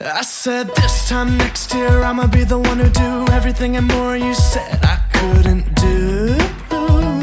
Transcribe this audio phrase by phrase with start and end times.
[0.00, 4.16] I said this time next year I'ma be the one who do everything and more
[4.16, 6.34] you said I couldn't do.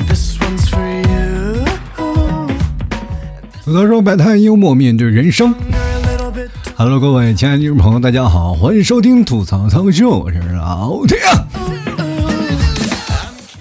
[0.08, 1.66] This one's for you.
[3.66, 5.54] 吐槽说百态幽默面对人生。
[5.54, 11.18] You're a little bit too Hello，各位亲爱的听众朋友，大家好，欢迎收听吐槽涛秀，我是老铁。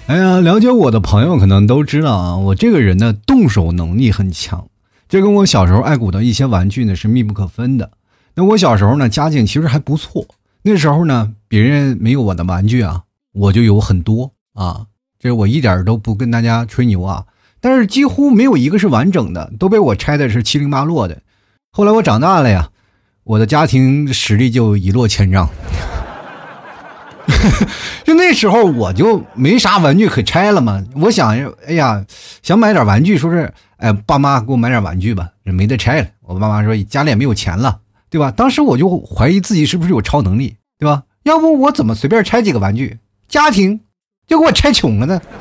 [0.07, 4.67] 哎呀，了解我的朋友可能都知道啊，我这个人呢，动手能力很强，
[5.09, 7.89] 这跟我小时候爱鼓的一些玩具呢是密不可分的。
[8.33, 10.25] 那我小时候呢，家境其实还不错，
[10.63, 14.85] 那时候呢，别人没有我的玩具啊，我就有很多啊，
[15.19, 17.25] 这我一点都不跟大家吹牛啊，
[17.59, 21.21] 但是几乎没有一个是完整的，都被我拆的是七零八落的。
[21.71, 22.69] 后来我长大了呀，
[23.23, 25.49] 我的家庭实力就一落千丈。
[28.03, 32.05] 就那时候我就没啥玩具可拆了嘛，我想，哎呀，
[32.41, 36.07] 想买点玩具，说是，哎，爸妈给我买点玩具吧，没得拆了。
[36.21, 37.79] 我爸妈说家里也没有钱了，
[38.11, 38.29] 对吧？
[38.29, 41.03] 当时我就怀疑自己是不是有超能力，对吧？
[41.23, 43.79] 要不我怎么随便拆几个玩具，家庭
[44.27, 45.21] 就给我拆穷了呢？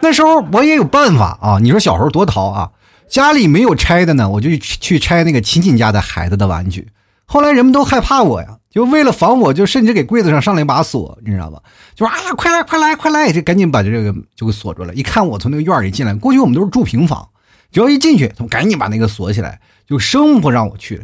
[0.00, 1.58] 那时候我也有办法啊！
[1.62, 2.70] 你说小时候多淘啊！
[3.08, 6.88] 家里没有拆的呢，我就去去拆那个亲戚家的孩子的玩具。
[7.24, 11.60] 后来人们都害怕我呀，就为了防我，就甚至给柜子上上了一把锁，你知道吧？
[11.94, 14.94] 就说啊，快来快来快来，就赶紧把这个就给锁住了。
[14.94, 17.28] 一看我从那个院里进来，过去我们都是住平房，
[17.72, 21.02] 只要一进去，他们赶紧把那个锁起来，就生不让我去。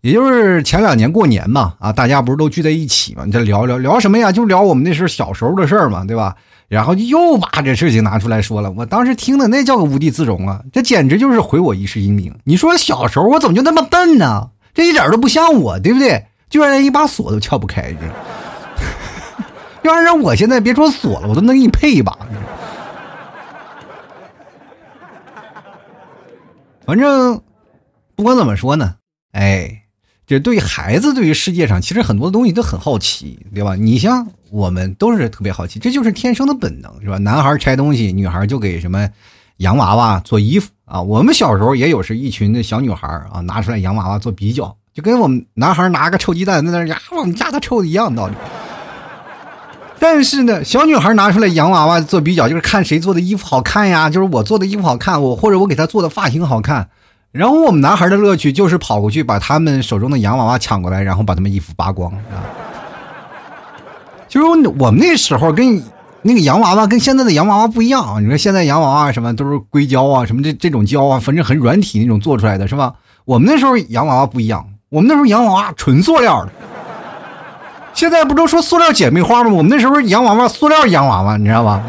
[0.00, 3.24] 也就是前两年过年嘛，啊，大家不是都聚在一起嘛？
[3.24, 4.30] 你这聊聊聊什么呀？
[4.30, 6.36] 就聊我们那时候小时候的事儿嘛，对吧？
[6.68, 10.60] 然后又把这事情拿出来说了，我当时听的那叫个无地自容啊！
[10.72, 12.34] 这简直就是毁我一世英名。
[12.44, 14.50] 你说小时候我怎么就那么笨呢？
[14.74, 16.26] 这一点都不像我，对不对？
[16.50, 17.94] 居然连一把锁都撬不开，
[19.82, 22.16] 这 要是让我现在别说锁了，我都能给你配一把。
[26.86, 27.40] 反正
[28.14, 28.96] 不管怎么说呢，
[29.32, 29.80] 哎。
[30.26, 33.76] 这对于孩子，对于世界上其实很多东西都很好奇，对吧？
[33.76, 37.18] 你像我们都是特别好奇，这就是天生的本能，是吧？
[37.18, 39.06] 男孩拆东西，女孩就给什么
[39.58, 41.02] 洋娃娃做衣服啊。
[41.02, 48.34] 我们小时候也有是一群的小女孩啊，拿出来洋娃娃做比较，就跟我们男孩拿个臭鸡蛋在那呀，我们家的臭的一样道理。
[50.06, 56.90] 但是呢，小女孩拿出来洋娃娃做比较，就是看谁做的衣服好看呀，就是我做的衣服好看，我或者我给她做的发型好看。
[57.32, 62.44] 然后我们男孩的乐趣就是跑过去把他们手中的洋娃娃抢过来，然后把他们衣服扒光啊。
[64.28, 65.82] 就是我们那时候跟
[66.20, 72.92] 那个洋娃娃跟现在的洋娃娃不一样啊，你说现在洋娃娃什么都是硅胶啊，什么这这种胶啊，反正很软体那种做出来的是吧？
[73.24, 76.52] 我们那时候洋娃娃不一样，我们那时候洋娃娃纯塑料的。
[77.94, 79.50] 现在不都说塑料姐妹花吗？
[79.52, 81.82] 我们那时候洋娃娃塑料洋娃娃，你知道吧？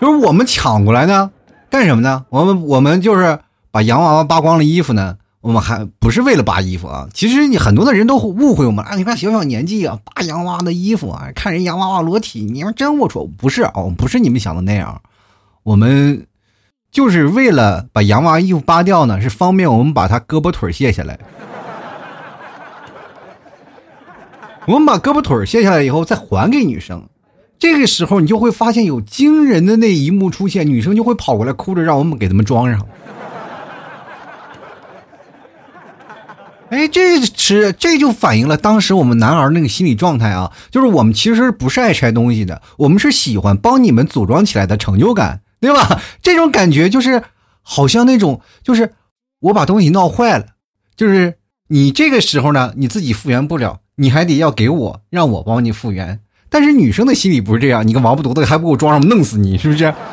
[0.00, 1.30] 就是我们抢过来呢。
[1.68, 2.24] 干什么呢？
[2.30, 3.38] 我们我们就是
[3.72, 5.16] 把洋娃娃扒光了衣服呢。
[5.40, 7.06] 我们还不是为了扒衣服啊。
[7.12, 8.94] 其实你很多的人都误会我们啊。
[8.94, 13.28] 你看小小年纪啊，扒洋娃娃的衣服啊，看人洋娃娃裸体，你们真龌龊。
[13.36, 15.02] 不是啊，不是你们想的那样。
[15.64, 16.26] 我们
[16.92, 21.18] 就是为了把洋娃娃衣服扒掉呢，是方便我们把他胳膊腿卸下来。
[24.66, 27.08] 我们把胳膊腿卸下来以后，再还给女生。
[27.58, 32.86] 这个时候，你就会发现有惊人的那一幕出现，女生就会跑过来哭着让我们给他们装上。
[36.70, 46.00] 哎，这是这就反映了当时我们男孩那个心理状态啊，就是我们其实不是爱拆东西的，我们是喜欢帮你们组装起来的成就感，对吧？
[46.20, 47.22] 这种感觉就是
[47.62, 48.92] 好像那种，就是
[49.40, 50.46] 我把东西闹坏了，
[50.96, 51.34] 就是
[51.68, 56.18] 你这个时候呢，你自己复原不了，你还得要给我，让我帮你复原。
[56.48, 59.92] 但是女生的心理不是这样，你个王八犊子还不给我装上，弄死你是不是？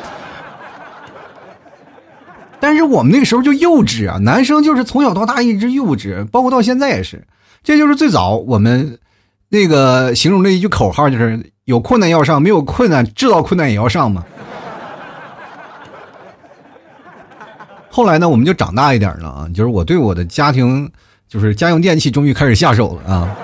[2.58, 7.26] 但是我们那个时候就幼稚啊，男生就是从小到大一直幼稚，包括到现在也是。
[7.64, 8.98] 这就是最早我们
[9.48, 14.24] 那个形容的一句口号，就是有困难要上，没有困难制造困难也要上嘛。
[17.90, 20.90] 后来呢，我们就长大一点了啊，就是我对我的家庭，
[21.28, 23.36] 就是家用电器终于开始下手了啊。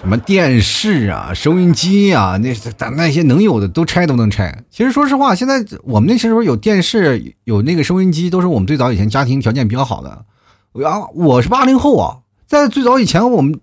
[0.00, 4.56] 什么电视啊、收音机啊，那咱那些能有的都拆都能拆。
[4.70, 10.24] 其实说实话，现在我们那时候有电视、有那个收音机，都是我们最早以前家庭条件比较好的。
[10.86, 13.58] 啊，我是八零后啊，在最早以前，我们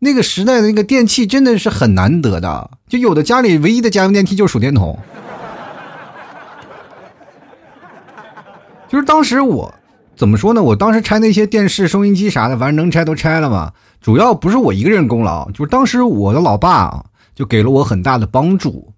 [0.00, 4.98] 那个时代的那个电器真的是很难得的，就有的家里唯一的家用电器就是手电筒。
[8.88, 9.72] 就是当时我
[10.16, 10.60] 怎么说呢？
[10.60, 13.72] 我当时拆那些电视、收音机啥的，反正能拆都拆了嘛。
[14.06, 17.04] 主要不是我一个人功劳，就是当时我的老爸啊，
[17.34, 18.92] 就给了我很大的帮助，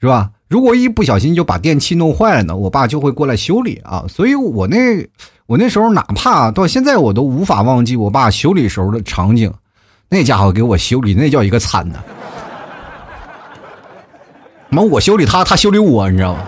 [0.00, 0.30] 是吧？
[0.48, 4.06] 如果一不小心就把电器弄坏了呢，我爸就会过来修理啊。
[4.08, 5.06] 所以我那
[5.44, 9.52] 我那时候哪怕到现在我都无法忘记我爸修理时候的场景，
[10.08, 11.98] 那家伙给我修理那叫一个惨呐！
[14.70, 16.40] 妈，我修理他，他修理我，你知道吗？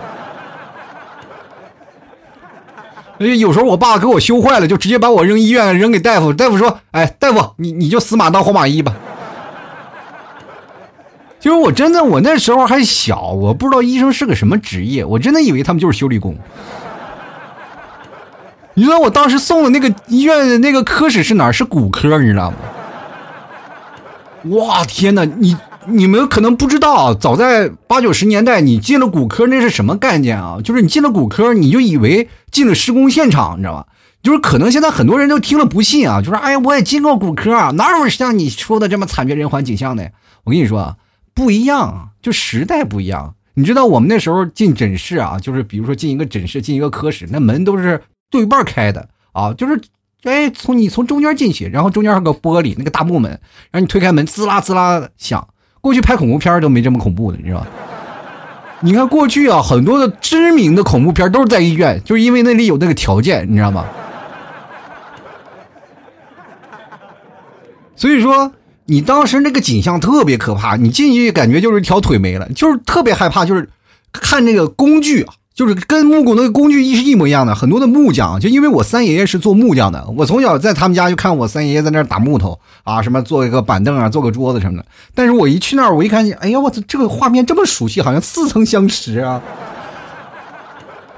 [3.19, 6.31] 有时候我爸给我修坏了，就直接把我扔医院，扔给大夫。
[6.31, 8.93] 大夫说：“哎，大夫，你你就死马当活马医吧。”
[11.39, 16.35] 就是我真的，我那时候还小，我不知道医生是个什么职业，我真的以为他们就是修理工。
[18.73, 21.51] 你知道我当时送的那个医院的那个科室是哪？
[21.51, 22.57] 是骨科，你知道吗？
[24.57, 25.57] 哇天哪，你
[25.89, 30.59] 你们可能不知道，早在八九十年代，你进了骨科那是什么概念啊？
[30.63, 33.85] 就是你进了骨科，你就以为进了施工现场，你知道吗？
[34.21, 40.11] 就是可能现在很多人都听了不信啊，就说：“哎呀，我也进过骨科啊，哪有像你说的这么惨绝人寰景象的？”
[40.43, 40.95] 我跟你说啊，
[41.33, 43.35] 不一样，就时代不一样。
[43.53, 49.79] 你知道我们那时候进诊室啊，就是比如说进一个诊室，进一个科室，那门都是对半开的啊，就是。
[50.23, 53.31] 哎，从你从中间进去，然后中间还有个玻璃，那个大木门，
[53.71, 55.47] 然后你推开门，滋啦滋啦响。
[55.87, 57.67] 过去拍恐怖片都没这么恐怖的，你知道吧？
[58.81, 63.85] 你看过去啊，很多的知名的恐怖片都是在医院，就是因为那里有那个条件，你知道吗？
[67.95, 68.51] 所以说，
[68.83, 73.69] 你当时那个景象特别可怕，你进去感觉就是一条腿没了，就是特别害怕，就是
[74.11, 75.33] 看那个工具啊。
[75.57, 84.85] 就是跟木工那个工具一是一模一样的，很多的木匠，就因为我三爷爷是做木匠的，我从小在他们家就看我三爷爷在那儿打木头啊，什么做一个板凳啊，做个桌子什么的。
[85.15, 89.41] 但是我一去那儿，我一看，哎呀，我操，这个画面这么熟悉，好像似曾相识啊！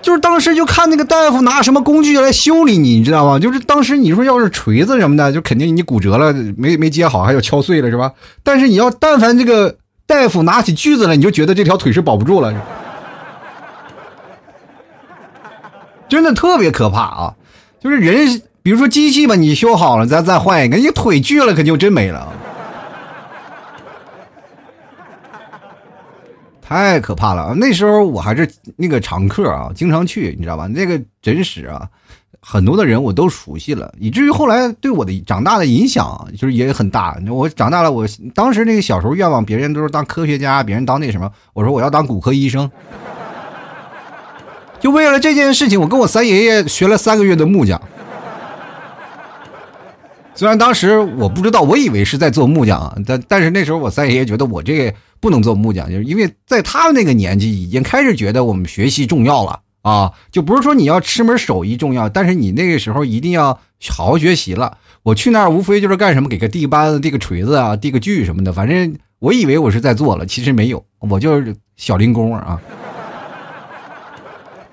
[0.01, 3.37] 就是当时就看那个大夫拿什么工具来修理你，你知道吗？
[3.37, 8.13] 就是当时你说要是锤子什么的，就肯定你骨折了，没没接好，还有敲碎了是吧？
[8.41, 9.75] 但是你要但凡这个
[10.07, 12.53] 大夫拿起锯子来，你就觉得这条腿是保不住了。
[16.09, 17.35] 真的特别可怕啊！
[17.79, 22.27] 就是人，比如说机器吧，你修好了，咱再换一个，你腿锯了，可就真没了，
[26.61, 30.67] 太可怕了那时候我还是那个常客啊，经常去，你知道吧？
[30.67, 31.87] 那个诊室啊，
[32.41, 37.17] 很多的人我都熟悉了，以至于后来对我的长大的影响就是也很大。
[37.29, 42.69] 我长大了，我当时那个小时候愿望，别人都是当科学家，别人当那什么，我说我要当骨科医生。
[44.79, 47.81] 就为了这件事情，我跟我三爷爷学了三个月的木匠。
[50.35, 63.59] 虽然当时我不知道，我以为是在做木匠，但但是那时候我三爷爷觉得我这个不能做木匠，就是因为在他那个年纪已经开始觉得我们学习重要了啊，就不是说你要吃门手艺重要，但是你那个时候一定要
[63.89, 64.77] 好好学习了。
[65.03, 72.57] 我去那儿无非就是干什么，给个地扳子、递个锤子啊、递个锯什么的，反正我以为我是在做了，其实没有，我就是小零工啊。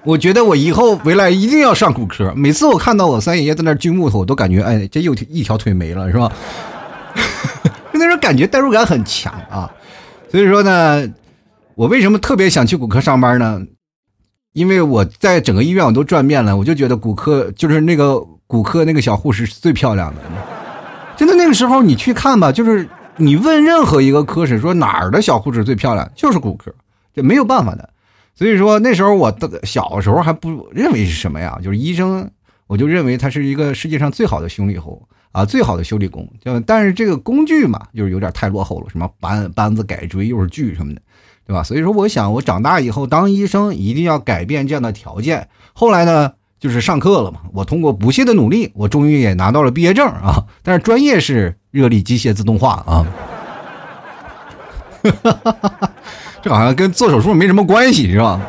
[0.06, 2.32] 我觉得我以后回来一定要上骨科。
[2.36, 6.30] 每次我看到我三爷爷在那锯木头，我都感觉哎，这又一条腿没了，是吧？
[7.92, 9.68] 就 那种感觉代入感很强啊。
[10.30, 11.04] 所以说呢，
[11.74, 13.60] 我为什么特别想去骨科上班呢？
[14.52, 20.20] 因为我在整个医院我都转遍了，我就觉得骨科就是那个骨科那个小护士是最漂亮的。
[21.16, 26.72] 真的那个时候你去看吧，就是你问任何一个科室说哪儿的小护士最漂亮，就是骨科，
[27.12, 27.90] 这没有办法的。
[28.36, 32.30] 所以说那时候我的小时候还不认为是什么呀，就是医生，
[32.66, 35.02] 我就认为他是一个世界上最好的修理工
[35.32, 36.28] 啊，最好的修理工。
[36.44, 41.00] 就但是这个工具嘛，就是有点太落后了，什么扳扳子、改锥又是锯什么的，
[41.46, 41.62] 对吧？
[41.62, 45.48] 所以说我想我长大以后当医生一定要改变这样的条件。
[45.72, 50.44] 后来呢，就是上课了嘛，我通过不懈的努力，我终于也拿到了毕业证啊。
[50.62, 53.06] 但是专业是热力机械自动化啊。
[56.42, 58.40] 这好像跟做手术没什么关系，是吧？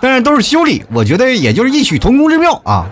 [0.00, 2.86] 但是都是修理，我觉得也就是异曲同工之妙啊。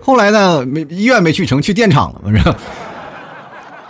[0.00, 2.56] 后来呢，没医院没去成，去电厂了，是吧？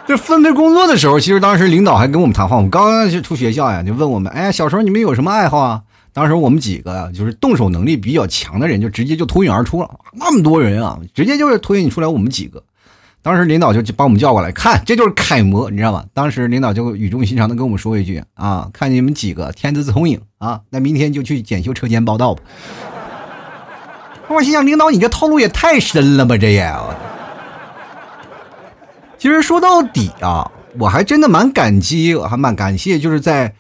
[0.06, 2.56] 就分配工作的时候，其实当时领导还跟我们谈话。
[2.56, 5.80] 我们刚刚就出学校呀，就问我们：哎，小时候你们有什么爱好啊？
[6.12, 9.90] 当时我们几个就是动手能力比较强的人，就直接就脱颖而出了。
[10.12, 12.62] 那么多人啊，直接就是脱颖出来我们几个。
[13.25, 16.04] 当时领导就把我们叫过来，看这就是楷模，你知道吗？
[16.12, 22.43] 当时领导就语重心长的跟我们说一句：“啊，看你们几个天资聪颖啊，那明天就去检修车间报道吧。
[24.28, 26.71] ”我心想，领导你这套路也太深了吧，这也。
[29.16, 33.54] 其实说到底啊，我还真的蛮感激，还蛮感谢，就是在。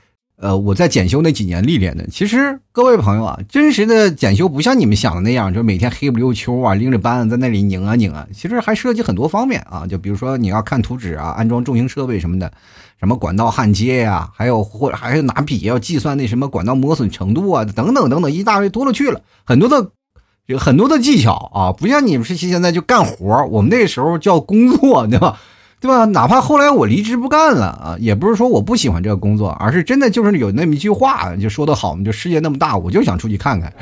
[0.44, 12.52] 呃，我在检修那几年历练的，其实各位朋友啊，真实的检修不像你们想的那样，就每天黑不溜秋啊，拎着扳子在那里拧啊拧啊，其实还涉及很多方面啊，就比如说你要看图纸啊，安装重型设备什么的，
[13.00, 19.92] 什么管道焊接呀，还有或者还有拿笔要计算那什么管道磨损程度啊，等等等等，一大堆多了去了，很多的
[20.44, 25.40] 有很多的技巧啊，不像你们是现在就干活我们那时候叫工作，对吧？
[25.84, 26.06] 对吧？
[26.06, 33.70] 哪怕后来我离职不干了啊，也不是说我不喜欢这个工作，而是真的就是有那么一句话就说的好嘛，就世界那么大，我就想出去看看。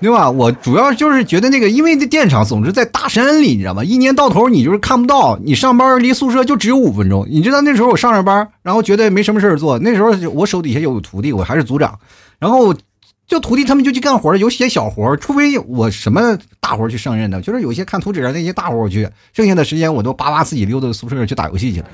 [0.00, 0.28] 对吧？
[0.28, 3.84] 我主要就是觉得那个，因为这电厂总是在大山里，你知道吗？
[3.84, 7.24] 一年到头你就是看不到，你上班离宿舍就只有五分钟。
[7.30, 9.78] 你知道那时候我上着班，然后觉得没什么事做。
[9.78, 11.96] 那时候我手底下有徒弟，我还是组长，
[12.40, 12.74] 然后
[13.30, 21.86] 就徒弟他们就去干活有些小活除非我什么大活去胜任的，就是有些看图纸啊那些大活我去，剩下的时间我都巴巴自己溜到宿舍去打游戏去了。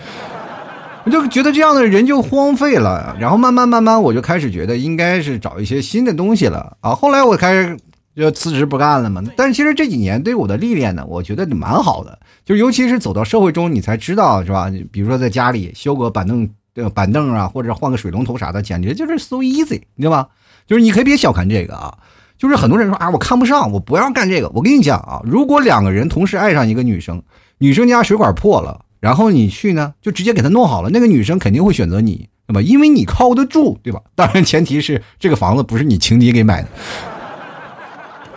[1.04, 6.94] 我就觉得这样的人就荒废了，然后慢慢慢慢我就开始觉得应该是找一些新的东西了啊。
[6.94, 7.76] 后来我开始。
[8.16, 9.22] 就辞职不干了嘛？
[9.36, 12.18] 但是其实这几年对我的历练呢，我觉得蛮好的。
[12.46, 14.72] 就尤其是走到社会中，你才知道是吧？
[14.90, 16.48] 比如说在家里修个板凳、
[16.94, 20.28] 板凳啊，或者换个水龙头啥的，简直就是 so easy，你知道吧？
[20.66, 21.96] 就是你可以别小看这个啊。
[22.38, 24.48] 就是很多人说啊，我看不上，我不要干这个。
[24.50, 27.22] 我跟你讲啊，如果两个人同时爱上一个女生，
[27.58, 32.60] 女生家水管破了，然后你去呢，就直接给她弄好了，那个女生肯定会选择你，对吧？
[32.60, 34.02] 因为你靠得住，对吧？
[34.14, 36.68] 当然前提是这个房子不是你情敌给买的。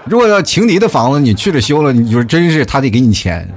[0.06, 3.54] 如果要情敌的房子，你去了修了，你就真是他得给你钱。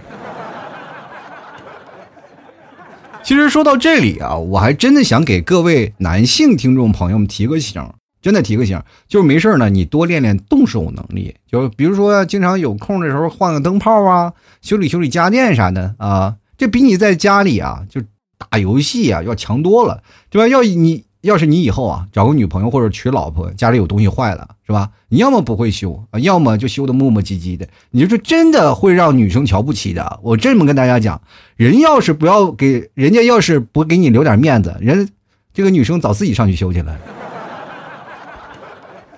[3.23, 7.81] 其实说到这里啊，我还真的想给各位男性听众朋友们提个醒，
[8.23, 18.01] 真的提个醒，就是没事呢，你多练练动手能力，就比如说经常有空的时候换个灯泡啊，修理修理家电啥的啊，这比你在家里啊就
[18.39, 20.49] 打游戏啊要强多了，对吧？
[20.49, 21.05] 要你。
[21.23, 24.91] 要是你以后啊找个女朋友或者娶老婆，家里有东西坏了，是吧？
[25.09, 30.19] 你要么不会修啊，要么就修的磨磨唧唧的，你就是真的会让女生瞧不起的。
[30.25, 31.23] 我这么跟大家讲，
[31.55, 35.09] 人要是不要给人家，要是不给你留点面子，人
[35.55, 36.99] 这个女生早自己上去修去了。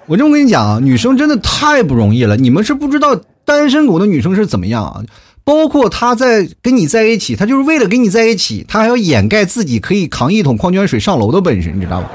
[0.06, 5.02] 我这么跟你讲啊，女生真的太不容易了，你们是不知道单身狗的女生是怎么样啊。
[5.44, 12.08] 包括他在跟你在一起，他就是为了跟你在一起，他还要掩盖自己可以扛一桶矿泉水上楼的本事，你知道吗？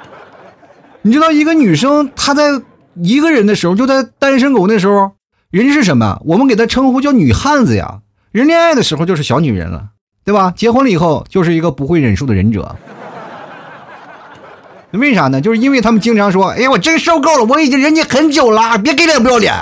[1.02, 2.60] 你知道一个女生她在
[2.94, 5.12] 一个人的时候，就在单身狗那时候，
[5.50, 6.20] 人是什么？
[6.24, 8.00] 我们给她称呼叫女汉子呀。
[8.32, 9.88] 人恋爱的时候就是小女人了，
[10.24, 10.52] 对吧？
[10.56, 12.76] 结婚了以后就是一个不会忍受的忍者。
[14.96, 15.40] 为啥呢？
[15.40, 19.52] 就是因为他们经常说：“哎呀，我真受够了，我已经忍你很久了，别给脸不要脸。”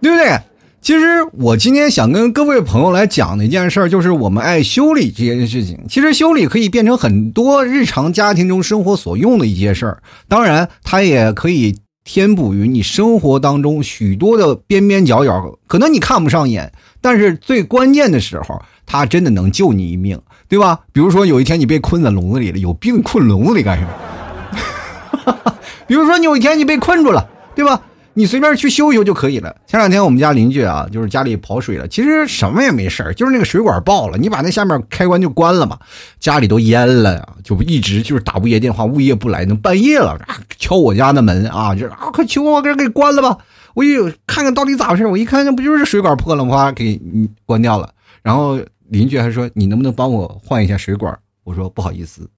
[0.00, 0.38] 对不对？
[0.80, 5.78] 其实我今天想跟各位朋友来讲的一件事儿，就是我们爱修理这件事情。
[5.88, 15.58] 其实修理可以变成很多日常家庭中生活所用的一些事儿，当然它也可以填补于你生活当中许多的边边角角。
[15.66, 20.18] 可能你看不上眼，但是最关键的时候，它真的能救你一命，
[20.50, 20.80] 对吧？
[20.92, 25.34] 比如说有一天你被困在笼子里了，有病困笼子里干什么？
[25.86, 27.80] 比如说你有一天你被困住了，对吧？
[28.14, 29.54] 你随便去修一修就可以了。
[29.68, 35.78] 前两天我们家邻居啊，就是家里跑水了，其实什么也没事就是那个水管爆了，你把那下面开关就关了嘛，
[36.18, 40.18] 家里都淹了呀，就一直就是打物业电话，物业不来，能半夜了，
[40.58, 43.38] 敲我家的门啊，就是啊，快求我给给关了吧，
[43.74, 46.72] 我一看看到底咋回事，我一看那不就是水管破了吗？
[46.72, 47.00] 给
[47.46, 47.90] 关掉了。
[48.22, 48.58] 然后
[48.90, 51.18] 邻居还说你能不能帮我换一下水管？
[51.44, 52.28] 我说不好意思，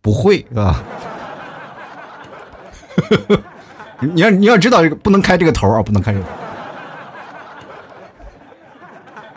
[0.00, 0.82] 不会是吧？
[4.14, 6.24] 你要你要知道这个不能开这个头啊，不能开这个。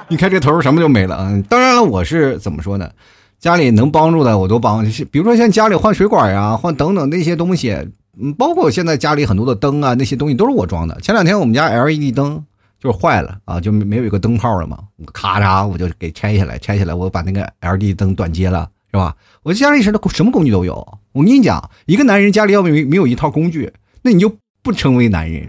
[0.10, 1.44] 你开这头什么就没了啊！
[1.48, 2.90] 当然了，我是怎么说呢？
[3.40, 7.78] 家里能帮助的我都帮，比如说像家里换水管呀、换等等那些东西，
[8.38, 11.00] 包括现在家里很多的灯啊，那些东西都是我装的。
[11.00, 12.44] 前两天我们家 LED 灯
[12.80, 14.80] 就是坏了啊，就没有一个灯泡了嘛，
[15.14, 19.16] 咔嚓我就给拆下来，拆下来我把那个 LED 灯短接了，是吧？
[19.44, 20.76] 我家里什么什么工具都有。
[21.12, 24.36] 我跟你讲，一个男人家里要没没有一套工具，那你就。
[24.62, 25.48] 不成为男人，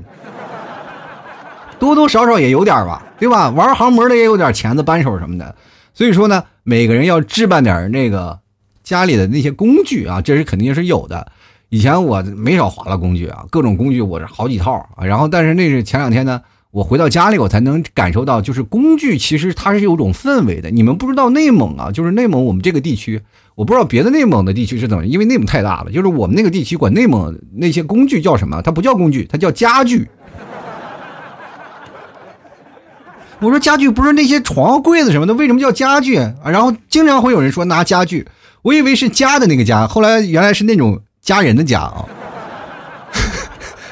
[1.80, 3.50] 多多少少也有点吧，对吧？
[3.50, 5.52] 玩航模的也有点钳子、扳手什么的。
[5.92, 8.38] 所以说呢，每个人要置办点那个
[8.84, 11.32] 家里的那些工具啊，这是肯定是有的。
[11.70, 14.88] 以前我没少划拉工具啊，各种工具我是好几套。
[15.02, 16.40] 然后，但是那是前两天呢，
[16.72, 20.70] 我回到家里，我才能感受到，就是工具其实它是有种氛围的。
[20.70, 23.20] 你们不知道内蒙啊，就是内蒙我们这个地区。
[23.56, 25.90] 我不知道别的内蒙的地区是怎么，因为内蒙太大了。
[25.90, 28.62] 就是我们那个地区管内蒙那些工具叫什么？
[28.62, 30.08] 它不叫工具，它叫家具。
[33.40, 36.14] 我说家具不是那些床、柜子什么的，为什么叫家具？
[36.44, 38.26] 然后经常会有人说拿家具，
[38.62, 42.06] 我以为是家的那个家，后来原来是那种家人的家啊。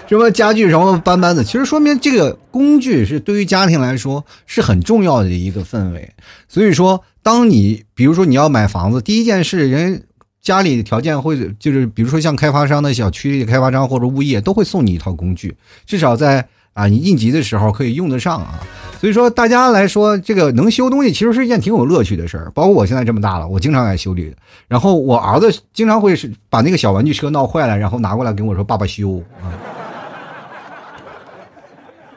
[0.09, 6.11] 什么家具什么搬搬子，其实说明这个工具是对于家庭来说是很重要的一个氛围。
[6.49, 10.03] 所以说，当你比如说你要买房子，第一件事，人
[10.41, 18.61] 家里条件会就是比如说像开发商的小区里开发商或者物业都会送你一套工具，至少在啊你应急的时候可以用得上啊。
[18.99, 22.51] 所以说，大家来说，这个能修东西其实是一件挺有乐趣的事儿。
[22.53, 24.35] 包括我现在这么大了，我经常爱修理。
[24.67, 29.53] 然后我儿子经常会是把那个小玩具车闹坏了，然后拿过来跟我说：“爸爸修啊。”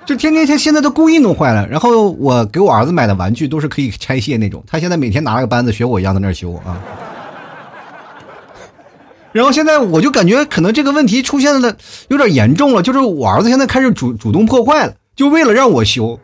[0.05, 1.67] 就天天他现在都故意弄坏了。
[1.67, 6.77] 然后我给我儿子买的玩具都是可以拆卸那种，他现在每天拿了个扳子学我一样在那修啊。
[9.31, 11.77] 然后现在我就感觉可能这个问题出现的
[12.09, 16.19] 有点严重了，就是我儿子现在开始主主动破坏了，就为了让我修。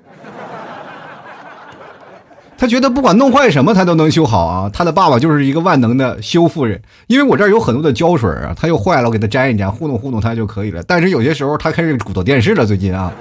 [2.59, 4.69] 他觉得不管弄坏什么，他都能修好啊！
[4.73, 10.81] 他的爸爸就是一个万能的修复人，因为我这儿有很多的胶水啊，他又坏了，我给他粘一粘，糊弄糊弄他就可以了。
[10.87, 13.13] 但是有些时候他开始鼓捣电视了，最近啊，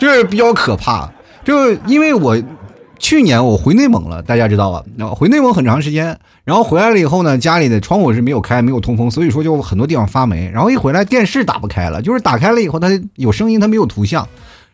[0.00, 1.08] 这比较可怕。
[1.44, 2.36] 就因为我
[2.98, 4.82] 去年我回内蒙了，大家知道吧？
[4.96, 10.50] 那回内蒙很长时间，然后回来了以后呢，家里的窗户是没有开，没有通风，所以说就很多地方发霉。
[10.52, 14.26] 然后一回来电视打不开了，就是打开了以后它有声音，它没有图像。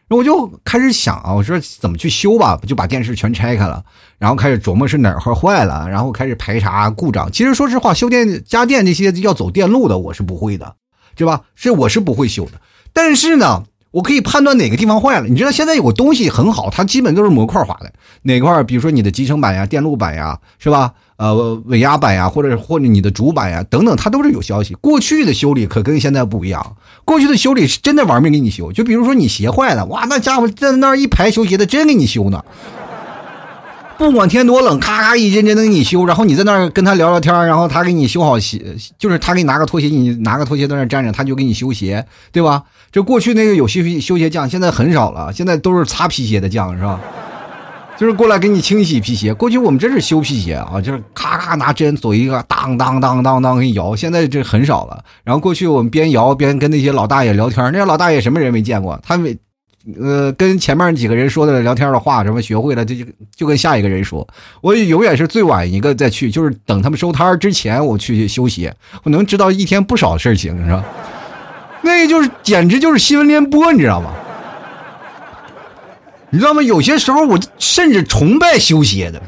[0.09, 3.83] 我就开始想啊，我说怎么去修吧，就把电视全拆开了，
[4.19, 7.31] 然后开始琢磨是哪块坏了，然后开始排查故障。
[7.33, 10.75] 其实说实话，修电家电这些要走电路的，我是不会的，
[11.17, 11.43] 对吧？
[11.57, 12.53] 是我是不会修的。
[12.93, 15.27] 但是呢，我可以判断哪个地方坏了。
[15.27, 17.91] 你知道现在有个东西很好，它基本都是模块化的，
[18.23, 20.93] 哪块比如说你的集成板呀、电路板呀，是吧？
[21.17, 24.75] 呃，尾压板呀，或者或者你的主板呀，等等，它都是有消息。
[24.75, 26.77] 过去的修理可跟现在不一样，
[27.07, 28.71] 过去的修理是真的玩命给你修。
[28.71, 32.45] 就比如说你鞋坏了，哇，那家伙在那一排修鞋的，真给你修呢。
[33.97, 42.63] 不管天多冷，咔咔一针针的给你修，然后你在那儿跟他聊聊天，然后他给你修好鞋，就是他给你拿个拖鞋，你拿个拖鞋在那儿站着，他就给你修鞋，对吧？
[42.93, 47.01] 这过去那个有修修鞋匠，现在很少了，现在都是擦皮鞋的匠，是吧？
[47.99, 49.33] 就是过来给你清洗皮鞋。
[49.33, 53.97] 过去我们真是修皮鞋啊，就是咔咔拿针走一个，当当当当当给你摇。
[53.97, 55.03] 现在这很少了。
[55.25, 59.01] 然后过去我们边摇边跟那些老大爷聊天，那些老大爷什么人没见过？
[59.03, 59.39] 他们
[59.99, 64.27] 呃跟前面几个人说的聊天的话，什么学会了，就就就跟下一个人说。
[64.61, 70.85] 我永远是最晚一个再去，就是等他们收摊之前我去修鞋，我能知道一天不少事情，是吧？
[71.87, 74.11] 那就是简直就是新闻联播，你知道吗？
[76.31, 76.61] 你知道吗？
[76.61, 79.23] 有些时候我甚至崇拜修鞋的。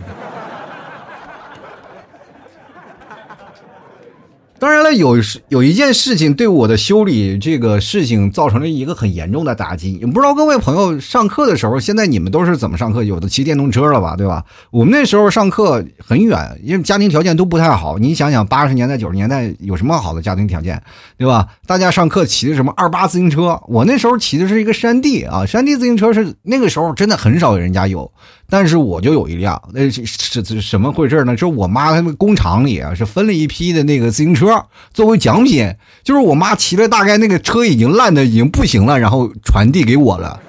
[4.60, 5.16] 当然了，有
[5.50, 9.92] 有一件事情对我的修理这个事情造成了一个很严重的打击。
[10.00, 13.04] 也不知道各位朋友上课的时候，现在你们都是怎么上课？
[13.04, 14.44] 有的骑电动车了吧，对吧？
[14.72, 17.98] 我们那时候上课很远，因为家庭条件都不太好。
[17.98, 20.82] 你想想，八十年代、九十年代有什么好的家庭条件，
[21.16, 21.46] 对吧？
[21.64, 23.60] 大家上课骑的什么二八自行车？
[23.68, 28.10] 我那时候骑的是一个山地啊，山地自行车是那个时候真的很少有人家有。
[28.50, 31.36] 但是我就有一辆，那是是什么回事呢？
[31.36, 40.40] 就是我妈他们工厂里啊，是分了一批的那个自行车作为奖品，就是我妈骑了大概那个车已经烂的已经不行了，然后传递给我了。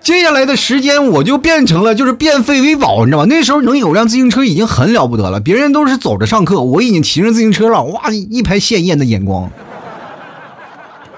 [0.00, 3.24] 接下来的时间我就变成了就是变废为宝，你知道吗？
[3.28, 9.50] 那时候能有辆自行车已经很了不得了，别人都是走着上课，我已经骑着自行车了，哇，一排鲜艳的眼光，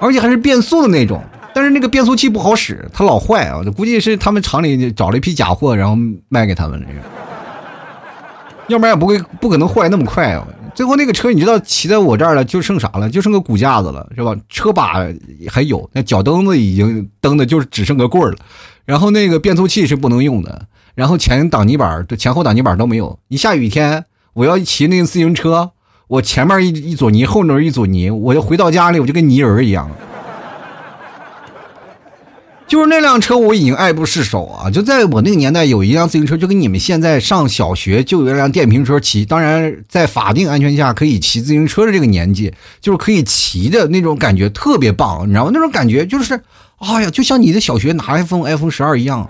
[0.01, 1.23] 而且还是变速的那种。
[1.55, 3.61] 但是那个变速器不好使，它老坏啊！
[3.77, 5.97] 估计是他们厂里找了一批假货，然后
[6.29, 6.87] 卖给他们了。
[6.88, 7.01] 这个，
[8.69, 10.47] 要不然也不会不可能坏那么快啊！
[10.75, 13.11] 最后那个车你知道骑在我这儿了，就剩啥了？
[13.11, 14.35] 就剩个骨架子了，是吧？
[14.49, 15.07] 车把
[15.51, 18.38] 还有，那脚蹬子已经蹬的，就是只剩个棍儿了。
[18.87, 23.19] 然后那个变速器是不能用的，然后前挡泥板、前后挡泥板都没有。
[23.29, 25.73] 一下雨天，我要骑那个自行车，
[26.09, 29.91] 我前面一一撮泥，后面一撮泥，我就回到家里，我就跟泥人一样。
[32.73, 34.71] 就是那辆车，我已经爱不释手啊！
[34.71, 39.27] 就在我那个年代，有一辆自行车，就跟你们现在上小学就有一辆电瓶车骑。
[39.27, 45.51] 当然，在法定安全下可以骑自行车的这个年纪，就是可以骑的那种感觉特别棒，你知道吗？
[45.53, 46.33] 那种感觉就是，
[46.79, 49.29] 哎呀，就像你的小学拿 iPhone iPhone 十二一样，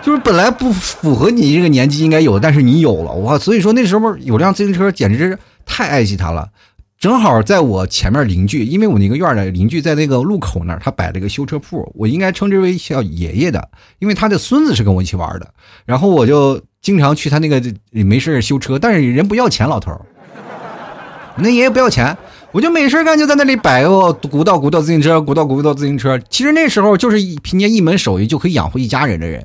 [0.00, 3.36] 就是本来不符合你这个年纪应该有，但是你有了哇！
[3.36, 6.48] 所以说那时候有辆自行车，简直太爱惜它了。
[7.02, 15.52] 正好在我前面邻居，因为我那个院的邻居在那个路口那儿，他摆了个修车铺，我应该称之为叫爷爷的，因为他的孙子是跟我一起玩的，
[15.84, 17.60] 然后我就经常去他那个
[17.90, 19.90] 没事修车，但是人不要钱，老头，
[21.38, 22.16] 那爷爷不要钱，
[22.52, 29.44] 我就没事干就在那里摆个古道古道自行车，古道古道自行车，其实那时候就是凭借一门手艺就可以养活一家人的人。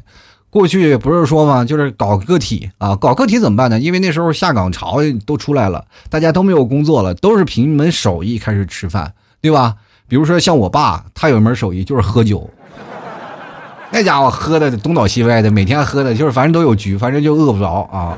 [0.49, 1.63] 过去不是说吗？
[1.65, 3.79] 就是搞个体啊，搞个体怎么办呢？
[3.79, 9.13] 因为那时候下岗潮都出来了，大家都没有工作了，都是凭一门手艺开始吃饭。
[9.39, 9.75] 对吧？
[10.07, 12.49] 比如说像我爸，他有一门手艺就是喝酒，
[13.91, 18.17] 那家伙喝的东倒西歪的，每天喝的就是反正都有局，反正就饿不着啊。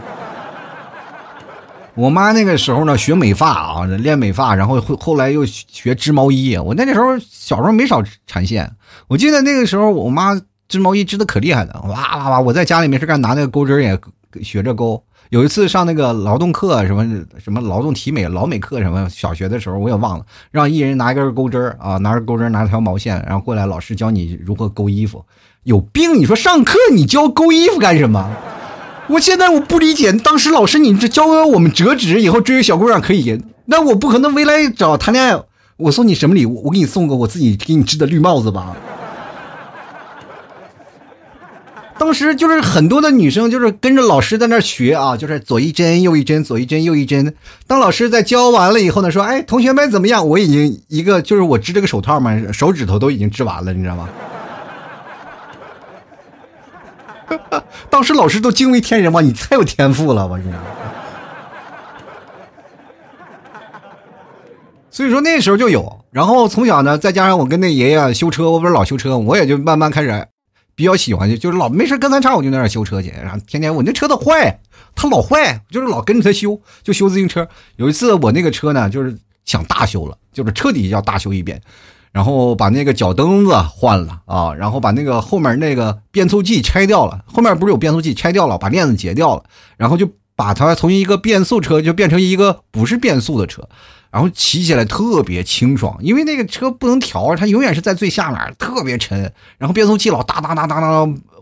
[1.94, 6.56] 我妈那个时候呢，学美发啊，练美发，然后后后来又学织毛衣。
[6.56, 8.72] 我那个时候小时候没少缠线，
[9.10, 12.40] 我记得那个时候我妈织毛衣织的可厉害了，哇哇哇！
[12.40, 14.00] 我在家里没事干，拿那个钩针也
[14.42, 15.04] 学着钩。
[15.30, 17.04] 有一次上那个劳动课，什么
[17.44, 25.26] 什么劳动体美、劳美课什么，小学的时候我也忘了，让一人拿一根钩针啊，拿着钩针，拿条毛线，然后过来，老师教你如何钩衣服。
[25.64, 26.18] 有病！
[26.18, 28.32] 你说上课你教钩衣服干什么？
[29.08, 35.44] 我现在我不理解，当时老师你这教我们折纸，以后追个小姑娘可以，那我不可能未来找谈恋爱，
[35.78, 36.64] 我送你什么礼物？
[36.66, 38.76] 我给你送个我自己给你织的绿帽子吧。
[42.00, 47.36] 当时就是很多的女生就是跟着老师在那学啊，就是左一针右一针，左一针右一针。
[47.68, 50.28] 当老师在教完了以后呢，说：“哎，同学们怎么样？
[50.28, 54.10] 我已经一个就是我织这个手套嘛，手指头都已经织完了，你知道吗？”
[57.92, 60.46] 当时老师都惊为天人嘛，你太有天赋了，我你。
[64.90, 70.28] 所以说那时候就有，然后从小呢，再加上我跟那爷爷修车，我不是老修车，我也就慢慢开始。
[70.80, 74.62] 比较喜欢就是老没事跟他差，我就在那修车去，然后天天我那车子坏，
[74.96, 77.46] 他老坏，就是老跟着他修，就修自行车。
[77.76, 79.14] 有一次我那个车呢，就是
[79.44, 81.62] 想大修了，就是彻底要大修一遍，
[82.14, 89.44] 然后把那个脚蹬子换了啊，然后把那个后面那个变速器拆掉了，后面不是有变速器拆掉了，把链子截掉了，
[89.76, 93.68] 然后就把它从一个变速车就变成一个不是变速的车。
[94.12, 99.32] 然后骑起来特别清爽，因为那个车不能调，它永远是在最下面，特别沉。
[99.58, 100.90] 然后变速器老哒哒哒哒哒，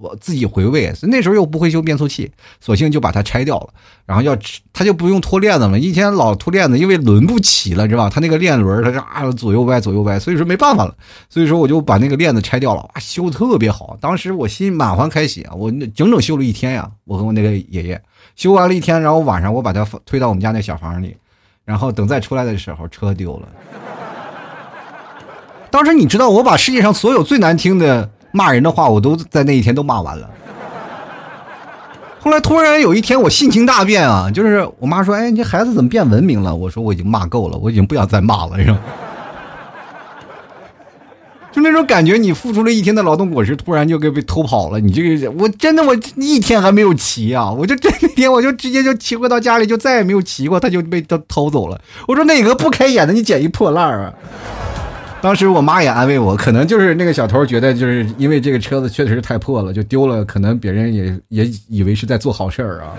[0.01, 0.93] 我自己回味。
[1.03, 3.69] 那时候又不会修变速器，索性就把它拆掉了。
[4.05, 4.37] 然后要
[4.73, 8.09] 它就不用脱链子了，以前老脱链子，因为轮不齐了，知道吧？
[8.09, 10.93] 它那个链轮它是啊左右歪左右歪，所以说没办法了。
[11.29, 13.97] 所以说我就把那个链子拆掉了，哇，修特别好。
[14.01, 18.01] 当时我心满怀开喜啊，我整整修了一天呀，我和我那个爷爷
[18.35, 21.15] 修完了一天，然后晚上我把它推到我们家那小房里。
[21.67, 23.47] 然后等再出来的时候，车丢了。
[25.69, 30.29] 当时你知道，我把世界上所有最难听的骂人的话，我都在那一天都骂完了。
[32.21, 38.79] 后来突然有一天，我心情大变啊，就是我妈说：“哎，你这孩子怎么变文明了？”我说：“我已经骂够了，我已经不想再骂了。”是吧？
[41.57, 44.79] 就那种感觉，你付出了一天的劳动果实，突然就给被偷跑了。
[44.79, 51.81] 你这个，我真的我一天还没有骑啊，我就这一天我就直接就骑回到家里，就再也没有骑过，他就被他偷走了。
[52.07, 54.13] 我说哪个不开眼的，你捡一破烂儿啊！
[55.19, 62.93] 当时我妈也安慰我，可能就是那个小偷觉得就是因为这个车子确实是太破了，就丢了，可能别人也也以为是在做好事儿啊。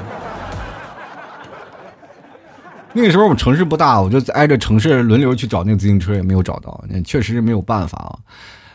[2.98, 8.18] 那个时候我们城市不大，我就挨着城市轮流去找那个自行车，也没有找到，那确实是没有办法啊。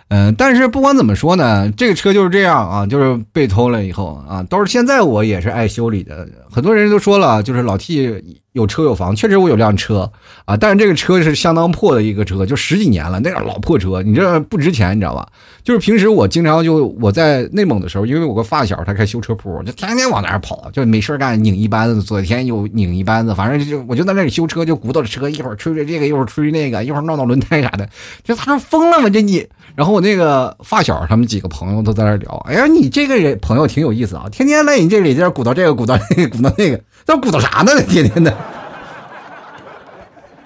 [0.09, 6.27] 嗯，但是不管怎么说呢，这个车就是这样啊，就是被偷了以后啊，到是现在我也是爱修理的。
[6.51, 10.11] 很多人都说了，就是老 T 有车有房，确实我有辆车
[10.45, 15.27] 啊，但是这个车是相当破的一个车，就十几年了，那个老破车，你这不值钱，你知道吧？
[15.63, 27.89] 就是平时我经常就我在内蒙的时候，因为我个发小他开修车铺，就天天往那儿跑，就没事干拧一班子，昨天又拧一班子，反正就我就在那里修车，就鼓捣着车，一会儿吹吹这个，一会儿吹那个，一会儿闹闹轮胎啥的，
[28.23, 29.09] 就他说疯了吗？
[29.09, 29.47] 这你？
[29.75, 36.79] 然后我那个发小他们几个朋友都在那聊，哎呀，你这个人朋友挺有意思啊，天天来你这里在这鼓捣这个，鼓捣那个，鼓捣那个。
[37.05, 37.81] 那鼓捣啥呢？
[37.81, 38.33] 天天的，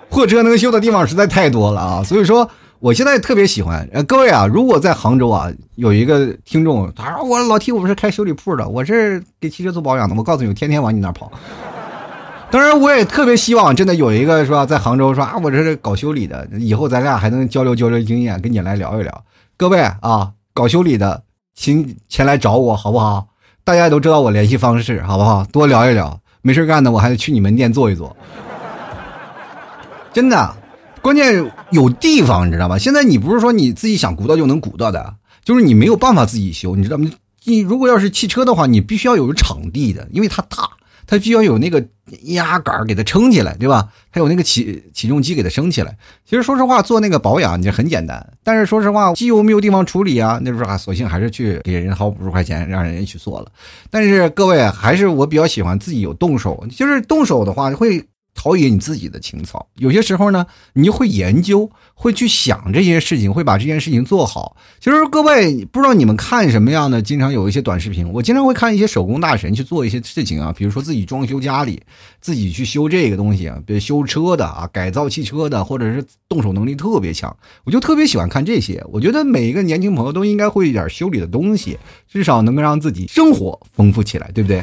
[0.09, 2.03] 货车能修的地方实在太多了啊！
[2.03, 3.87] 所以说，我现在特别喜欢。
[4.07, 10.15] 各位啊，如果在杭州啊，有一个听众，他说我老提我是开修理铺的，我是给汽车做保养的。
[10.15, 11.31] 我告诉你，我天天往你那跑。
[12.49, 19.25] 当然，我也特别希望真的有一个是吧，在杭州说啊，我这是搞修理的，以后咱俩还能交流交流经验，跟你来聊一聊。
[19.57, 23.27] 各位啊，搞修理的，请前来找我好不好？
[23.65, 25.43] 大家都知道我联系方式，好不好？
[25.51, 26.19] 多聊一聊。
[26.41, 28.15] 没事干的，我还得去你门店坐一坐。
[30.13, 30.55] 真的，
[31.01, 32.77] 关键有地方，你知道吗？
[32.77, 37.11] 现在你不是说你自己想鼓捣就能鼓捣的，就是你没有办法自己修，你知道吗？
[37.43, 40.69] 你如果要是汽车的话，你必须要有场地的，因为它大。
[41.07, 41.83] 它需要有那个
[42.23, 43.87] 压杆给它撑起来，对吧？
[44.11, 45.97] 还有那个起起重机给它升起来。
[46.25, 53.51] 其实说实话，做那个保养你很简单，但是说实话，机油没有地方处理啊，那时候啊，索性还是去给人薅五十块钱，让人家去做了。
[53.89, 58.03] 但是各位还是我比较喜欢自己有动手，就是动手的话会
[58.37, 59.67] 陶冶你自己的情操。
[59.77, 64.55] 有些时候呢，你就会研究，会去想这些事情，会把这件事情做好。
[64.79, 71.81] 其实各位不知道你们看什么样的，经常有一些短视频，我经常会看一些手工大神去做一些事情啊，比如说自己装修家里，
[72.21, 78.83] 自己去修这个东西啊，比如修车的啊，改造汽车的，或者是动手能力特别强，我就特别喜欢看这些。
[78.91, 84.61] 我觉得每一个年轻朋友都应该会一点修理的东西，至少能够让自己生活丰富起来，对不对？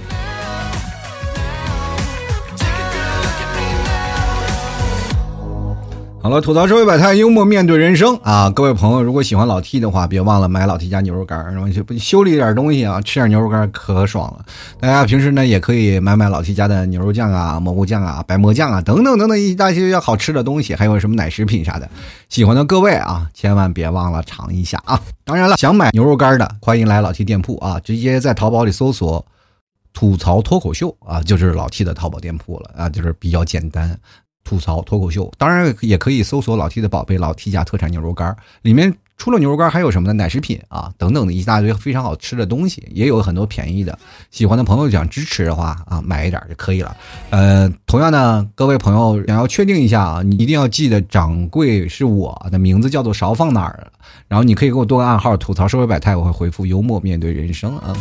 [6.24, 8.48] 好了，吐槽社会百态，幽默面对人生啊！
[8.48, 14.42] 各位朋友，如果喜欢老 T 的话，别忘了买老 T 家牛肉干，然后就修理点东西啊，吃点牛肉干可爽了。
[14.80, 21.86] 大家平时呢也可以买买老 T 家的牛肉酱啊、蘑菇酱啊、白馍酱啊等等等等一大些好吃的东西，还有什么奶食品啥的。
[22.30, 24.98] 喜欢的各位啊，千万别忘了尝一下啊！
[25.26, 29.22] 当然了，想买牛肉干的，欢迎来老 T 店铺啊，直接在淘宝里搜索
[29.92, 33.94] “吐槽脱口秀”啊，就是老 T 的淘宝店铺了啊，就是比较简单。
[34.44, 40.12] 吐槽脱口秀，当然也可以搜索老 T 的宝贝老 T 家特产牛肉干里面除了牛肉干还有什么呢？
[40.12, 43.96] 奶食品啊，等等的一大堆非常好吃的东西，也有很多便宜的。
[44.30, 46.96] 喜欢的朋友想支持的话啊，买一点就可以了。
[47.30, 53.86] 呃，同样呢，各位朋友想要确定一下啊，你一定要记得掌柜是我的名字叫做勺放哪儿，
[54.26, 57.96] 然后你可以给我多个暗号，吐槽社会百态，我会回复幽默面对人生啊。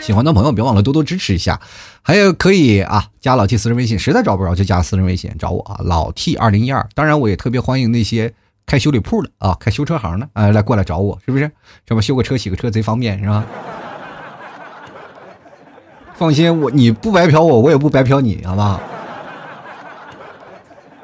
[0.00, 1.60] 喜欢的朋友别忘了多多支持一下，
[2.02, 6.88] 还有可以啊加老 T 私人微信，实在找不着就加私人微信找我啊老 T 二零一二。
[6.94, 8.32] 当然我也特别欢迎那些
[8.64, 11.50] 开修理铺的啊开修车行的啊来过来找我，是不是？
[11.84, 13.44] 这不修个车洗个车贼方便是吧？
[16.14, 18.80] 放心，我你不白嫖我，我也不白嫖你，好不好？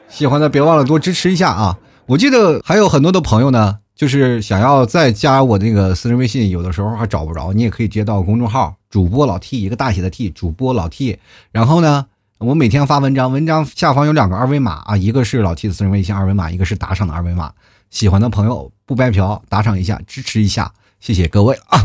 [0.08, 1.78] 喜欢的别忘了多支持一下啊！
[2.06, 3.80] 我记得还有很多的朋友呢。
[3.96, 11.18] 就是想要再加我那个私人微信，有的时候还找不着，你也可以接到公众号主播老 T 一个大写的 T 主播老 T，
[11.50, 12.06] 然后呢，
[12.38, 17.52] 我每天发文章，文章下方有两个二维码啊，一个是老 T 的私人微信二维码，一个是打赏的二维码，
[17.90, 21.84] 喜欢的朋友不白嫖，打赏一下支持一下，谢谢各位啊！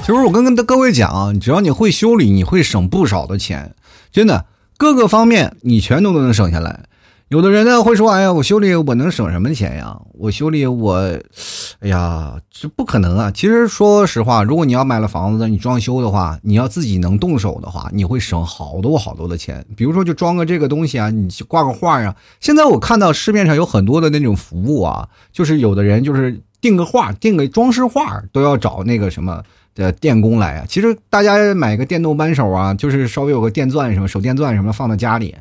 [0.00, 3.74] 其实我跟跟各位讲啊，只要你会修理，你会省不少的钱，
[4.10, 4.44] 真的，
[4.76, 6.84] 各个方面你全都能省下来。
[7.32, 9.98] 有的人呢会说：“哎呀，我修理我能省什么钱呀？
[10.12, 11.18] 我修理我，
[11.80, 13.30] 哎呀，这不可能啊！
[13.30, 19.64] 其实说实话，如果你要买了房子，你装修的话，你要自己能动手的话，你会省好多好多的钱。
[19.74, 22.14] 比如说，就装个这个东西啊，你挂个画啊。
[22.38, 29.42] 现在我看到市面上有很多的那种服务啊，就是有的人就是订个画，订个装饰画都要找那个什么
[29.74, 30.66] 的电工来啊。
[30.68, 35.34] 其实大家买个电动扳手啊，就是稍微有个电钻什么手电钻什么放到家里。”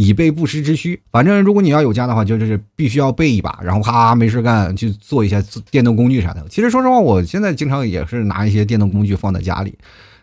[0.00, 1.02] 以备不时之需。
[1.10, 6.46] 反正如果你要有家的话，就是必须要备一把，然后咔没事干去做一下电动工具啥的。
[6.48, 9.76] 其实说实话，我现在经常也是拿一些电动工具放在家里。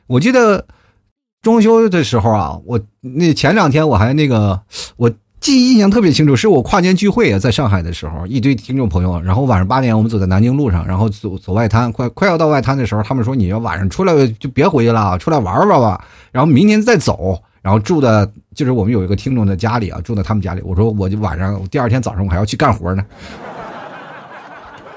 [0.07, 0.65] 我记得
[1.41, 4.61] 装修的时候啊，我那前两天我还那个，
[4.95, 5.11] 我
[5.41, 17.43] 记忆印象特别清楚，是我跨年聚会啊，在上海的时候，一堆听众朋友，然后晚上八点我们走在南京路上，然后走走外滩，快快要到外滩的时候，他们说你要晚上出来就别回去了，出来玩玩吧，然后明天再走。
[17.61, 20.62] 然后住的，就是我们有一个听众的家里啊，住在他们家里。
[20.63, 23.06] 我说，我就晚上第二天早上我还要去干活呢。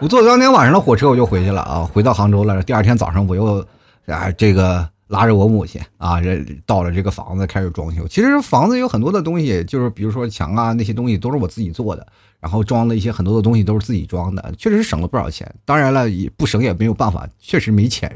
[0.01, 2.63] 我坐当天晚上的火车我就回去了啊，回到杭州了。
[2.63, 3.67] 第二天早上我又
[4.07, 8.07] 啊，这个拉着我母亲啊，这到了这个房子开始装修。
[8.07, 12.07] 其实房子有很多的东西，就是比如说墙啊那些东西都是我自己做的，
[12.39, 15.53] 然后装了一些很多的东西都是自己装的，确实省了不少钱。
[15.65, 18.11] 当然了，也不省也没有办法，确实没钱。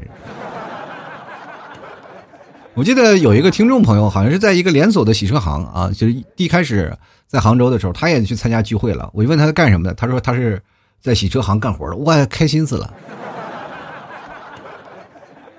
[2.75, 6.91] 我记得有一个听众朋友，好像是在一个连锁的洗车行啊，就是一开始
[7.27, 9.07] 在杭州的时候，他也去参加聚会了。
[9.13, 10.59] 我就问他干什么的，他说他是
[10.99, 12.91] 在洗车行干活的，我，开心死了。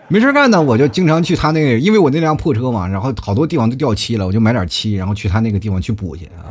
[0.09, 6.50] 没事干呢，我就经常去他那个，因为我那辆破车嘛，然后好多地方都掉漆了，我就买点漆，然后去他那个地方去补去啊。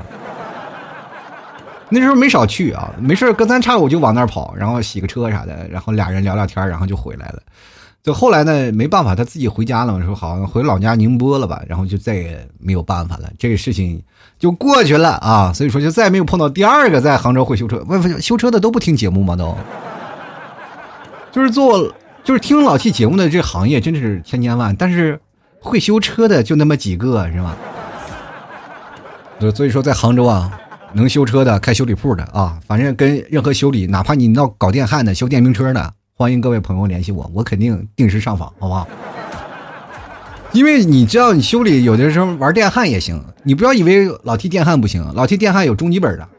[1.90, 7.42] 那时候没少去啊，没事隔三差五就往那儿跑，然后洗个车啥的，然后俩人聊聊天，然后就回来了。
[8.04, 14.04] 就后来呢，没办法，他自己回家了，说好像回老家宁波了吧，然后就再也没有办法了，这个事情
[14.38, 15.54] 就过去了啊。
[15.54, 17.82] 所以说，就再也没有碰到第二个在杭州会修车。
[17.88, 19.38] 问修车的都不听节目吗？
[19.38, 19.56] 都，
[21.32, 21.94] 就是做
[22.26, 25.18] 就是听老 T 节目的这行业真的是千千万，但是
[25.62, 27.56] 会修车的就那么几个，是吧？
[29.56, 30.52] 所以说，在杭州啊，
[30.92, 35.94] 能修车的、开修理铺的啊，反正跟任何修理，哪怕你要搞电焊的、修电瓶车的。
[36.16, 38.88] 欢迎各位朋友联系我，我肯定定时上访，好不好？
[40.52, 46.30] 因为你知道，你修理有的时候玩电焊也行，你不要以为老提电焊不行，老提电焊有中级本的，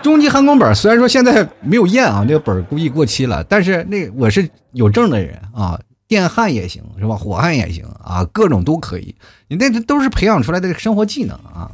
[0.00, 0.72] 中级焊工本。
[0.76, 5.78] 虽然说现在没有验啊，那个本估计过期了，但是那我是有证的人啊。
[6.06, 7.16] 电焊也行，是吧？
[7.16, 9.14] 火焊也行啊，各种都可以。
[9.48, 11.72] 你那都是培养出来的生活技能啊。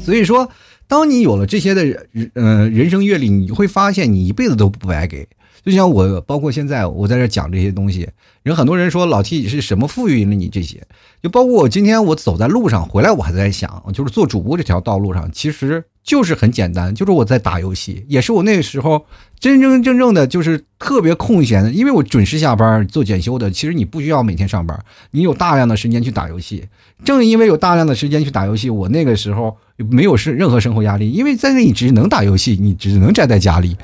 [0.00, 0.50] 所以说，
[0.88, 5.28] 当你有了这些的人呃人生阅历，你会发现你一辈子都不白给。
[5.64, 8.08] 就像我，包括现在我在这讲这些东西，
[8.42, 10.82] 人很多人说老 T 是什么赋予了你这些？
[11.22, 19.06] 就包括我今天我走在路上回来，我还在想，就是做主播这条道路上，其实就是很简单，就是我在打游戏，也是我那个时候
[19.40, 24.78] 真真正正的，就是特别空闲的，因为我准时下班做检修的，其实你不需要每天上班，
[25.12, 26.66] 你有大量的时间去打游戏。
[27.04, 33.74] 正因为有大量的时间去打游戏，我那个时候没有是任何生活压力，因为在那里只能打游戏，你只能宅在家里。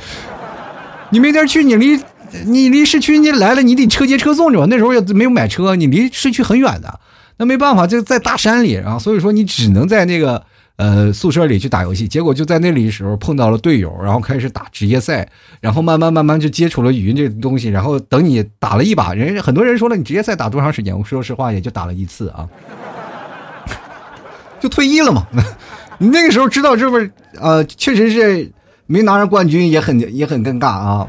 [1.11, 2.01] 你没地儿去，你离
[2.47, 4.65] 你离市区你来了，你得车接车送着。
[4.67, 7.01] 那时候也没有买车，你离市区很远的，
[7.39, 10.41] 那没办法，就在大山里，然后所以说你只能在那个
[10.77, 12.07] 呃宿舍里去打游戏。
[12.07, 15.29] 结果就在那里的时候碰到了队友，然后开始打职业赛，
[15.61, 17.69] 然后慢慢慢慢就接触了语音这东西。
[17.69, 20.97] 然后等你打了一把，人很多人说了，你职业赛打多长时间？
[20.97, 22.47] 我说实话，也就打了一次啊，
[24.61, 25.27] 就退役了嘛。
[25.99, 28.49] 你那个时候知道这不是呃，确实是。
[28.91, 31.07] 没拿上冠军也很也很尴尬啊！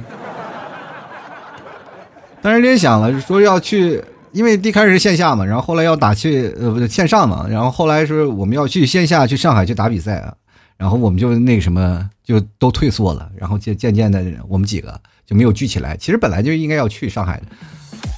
[2.39, 3.99] 当时联想了说要去，
[4.31, 10.31] 因为一开始是线下嘛，然后后来要打去呃不是线上嘛，然后后来是我们要去线下去上海去打比赛啊，
[10.77, 15.97] 然后我们就那个什么就都退缩了，然后渐渐渐的我们几个就没有聚起来。
[15.97, 17.45] 其实本来就应该要去上海的。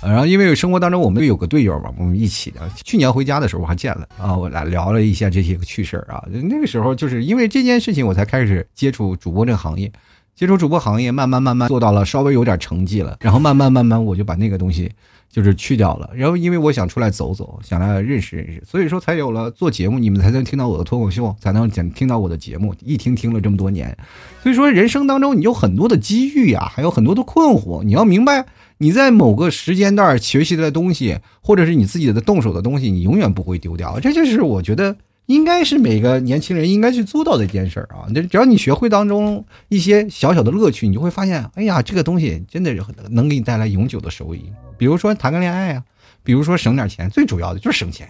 [0.06, 2.60] 然后，因为生活当中我们有个队友嘛，我们一起的。
[2.84, 6.24] 去年回家的时候我还见了啊，我俩聊了一下这些个趣事儿啊。
[6.30, 9.92] 那个时候就是因为这件事情，我才开始接触主播这个行业，
[10.36, 13.18] 接触主播行业，慢慢慢慢做到了稍微有点成绩了。
[13.22, 14.92] 然后慢慢慢慢我就把那个东西
[15.30, 16.10] 就是去掉了。
[16.14, 22.76] 然后因为我想出来走走，想来认识认识，所以说才有了做节目，你们才能听到我的脱口秀，才能听听到我的节目。
[22.84, 23.96] 一听听了这么多年，
[24.42, 28.46] 所以说人生当中你有很多的机遇呀，还有很多的困惑，你要明白。
[28.84, 33.98] 你在某个时间段学习的东西，或者是你自己的动手的东西，你永远不会丢掉。
[34.02, 34.94] 这就是我觉得
[35.28, 38.04] 应该是每个年轻人应该去做到的一件事儿啊！
[38.14, 42.76] 这只要你学会当中一些小小的乐趣，你就会发现，哎呀，这个东西真的
[43.10, 44.52] 能给你带来永久的收益。
[44.78, 45.84] 比如说谈个恋爱啊，
[46.22, 48.06] 比如说省点钱，最主要的就是省钱，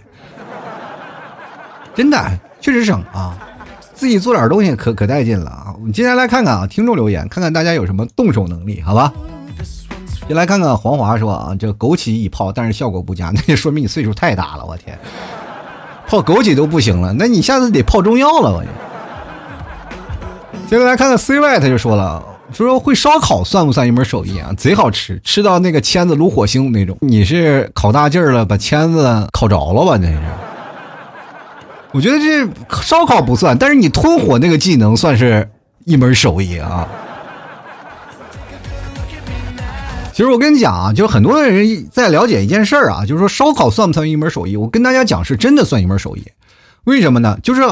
[1.94, 3.38] 真的确实省啊！
[3.94, 5.76] 自己做点东西可可带劲了啊！
[5.78, 9.14] 我们接下来看看啊，听众留言，看看大家有什么动手能力，好吧？
[10.28, 14.66] 先来看看黄华说啊，这枸杞一泡，但是效果不佳， 那就说明你岁数太大了。
[14.66, 14.98] 我天，
[16.08, 18.52] 泡枸杞都不行了，那你下次得泡中药了。
[18.52, 18.64] 我。
[20.70, 24.52] 接下来看看 CY，他就说了，说会烧烤算不算一门手艺啊？
[24.58, 26.98] 贼好吃，吃到那个签子炉火星那种。
[27.02, 29.98] 你是烤大劲儿了，把签子烤着了吧？
[30.02, 30.20] 那是。
[31.92, 32.48] 我觉得这
[32.82, 35.48] 烧烤不算，但是你吞火那个技能算是
[35.86, 36.88] 一门手艺啊。
[40.14, 44.56] 其实我跟你讲啊，就是很多的人在了解一件事儿啊，就是说烧烤算不算一门手艺？
[44.56, 46.24] 我跟大家讲，是真的算一门手艺。
[46.84, 47.36] 为什么呢？
[47.42, 47.64] 就是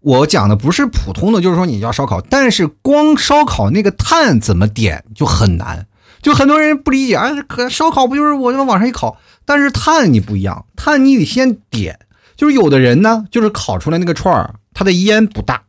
[0.00, 5.86] 我讲的不是普通的，就是说你要烧烤，但是光烧烤那个炭怎么点就很难。
[6.22, 9.18] 就很多人不理解啊，可烧烤不就是我往上一烤？
[9.44, 11.98] 但是炭你不一样，炭你得先点。
[12.36, 15.60] 就是有的人呢，就是烤出来那个串儿，它的烟不大，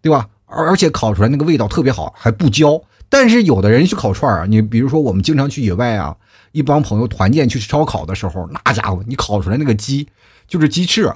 [0.00, 0.28] 对吧？
[0.46, 2.80] 而而且烤出来那个味道特别好，还不焦。
[3.12, 6.16] 但是有的人去烤串儿，你比如说我们经常去野外啊，
[6.52, 10.08] 一帮朋友团建去烧烤的时候，那家伙你烤出来那个鸡，
[10.48, 11.14] 就是鸡翅啊，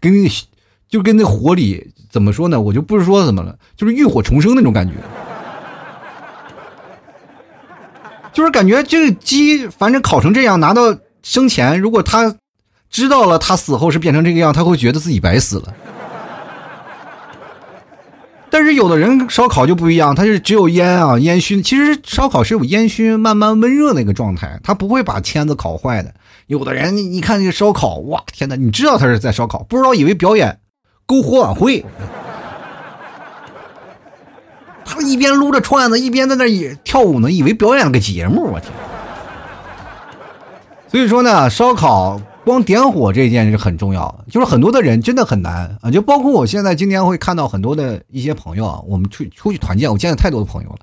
[0.00, 0.28] 跟那
[0.88, 2.60] 就跟那火里怎么说呢？
[2.60, 4.94] 我就不是说怎么了，就是浴火重生那种感觉，
[8.34, 12.34] 就是感觉这个鸡反正烤成这样，拿到生前，如果他
[12.90, 15.72] 知道了他死后是变成这个样，他会觉得自己白死了。
[18.50, 21.62] 但是有的人烧烤就不一样，它是只有烟啊烟熏。
[21.62, 26.14] 其实烧烤是有烟熏，慢慢温热那个状态，它不会把签子烤坏的。
[26.46, 28.56] 有的人你看这个烧烤，哇天哪！
[28.56, 30.60] 你知道他是在烧烤，不知道以为表演
[31.06, 31.84] 篝火晚会。
[34.84, 38.44] 他一边撸着串子，一边在那也跳舞呢，以为表演了个节目。
[38.52, 38.72] 我天！
[40.90, 42.18] 所以说呢，烧烤。
[42.48, 50.78] 光点火这件事很重要，就是很多的人真的很难啊，就包括我现在今天会看到很多的一些朋友啊，我们出出去团建，我见了太多的朋友了，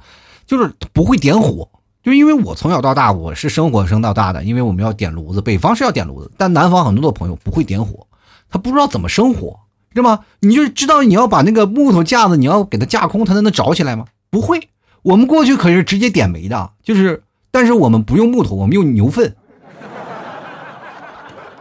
[0.46, 1.68] 就是不会点火，
[2.04, 8.06] 就因为我从小到大我是生火生到大的，因为我们要点炉子，北方是要点炉子，但南方很多的朋友不会点火，
[8.48, 9.60] 他不知道怎么生火，
[9.92, 10.20] 知道吗？
[10.42, 14.06] 你就知道你要把那个木头架子你要给它架空，它才能着起来吗？
[14.30, 14.70] 不会，
[15.02, 19.36] 我们过去可是直接点煤的，就是，但是我们不用木头，我们用牛粪。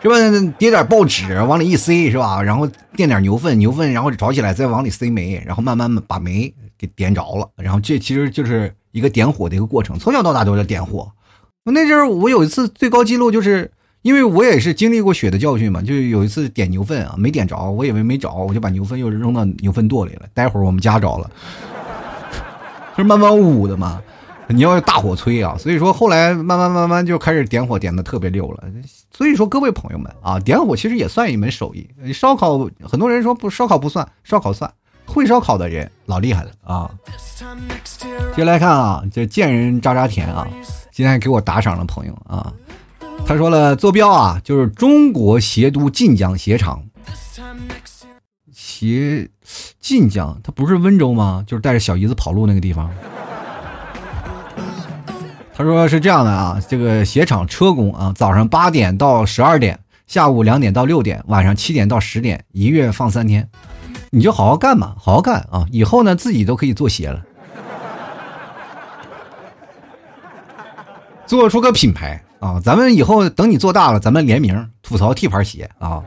[0.04, 0.54] 是吧？
[0.58, 2.42] 叠点报纸往里一塞，是吧？
[2.42, 7.48] 然后垫点牛粪，牛粪然后着起来，再往里塞煤，然后慢慢把煤给点着了。
[7.56, 9.98] 然后这其实就是一个点火的一个过程。
[9.98, 11.10] 从小到大都在点火。
[11.64, 13.70] 那阵儿我有一次最高记录就是
[14.02, 20.26] 因为我也是经历过血的教训嘛，就有一次点牛粪啊，没点着，我以为没着，我就把牛粪又扔到牛粪垛里了。
[20.34, 21.30] 待会儿我们家着了，
[22.94, 24.02] 就 是慢慢捂的嘛。
[24.48, 28.64] 你要大火催啊，所以说后来慢慢慢慢就开始点火，点的特别溜了。
[29.10, 31.88] 所以说各位朋友们啊，点火其实也算一门手艺。
[32.12, 34.70] 烧烤很多人说不烧烤不算，烧烤算，
[35.06, 36.90] 会烧烤的人老厉害了啊。
[38.36, 40.46] 接下来看啊，这贱人渣渣田啊，
[40.92, 42.52] 今天给我打赏了朋友啊，
[43.26, 46.82] 他说了坐标啊，就是中国协都晋江鞋厂。
[48.52, 49.30] 鞋
[49.80, 51.44] 晋江，他不是温州吗？
[51.46, 52.90] 就是带着小姨子跑路那个地方。
[55.56, 59.78] 他说是这样的啊，这个鞋厂车工啊，早上八点到十二点，
[60.08, 63.48] 下午两点到六点，晚上七点到十点，一月放三天，
[64.10, 65.64] 你就好好干嘛，好好干啊！
[65.70, 67.22] 以后呢，自己都可以做鞋了，
[71.24, 72.60] 做出个品牌啊！
[72.60, 76.02] 咱们以后等你做大了，咱们联名吐槽 T 牌鞋啊，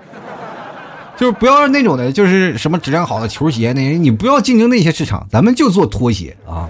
[1.15, 6.69] 就是不要那种的，就是什么质量好的球鞋，那些你不要竞争那些市场，咱们就做拖鞋啊。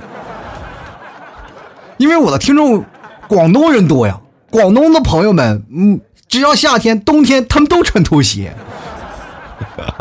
[1.97, 2.83] 因为我的听众，
[3.27, 4.19] 广东人多呀，
[4.49, 8.53] 广东的朋友们，嗯，只要夏天、冬天，他们都穿拖鞋，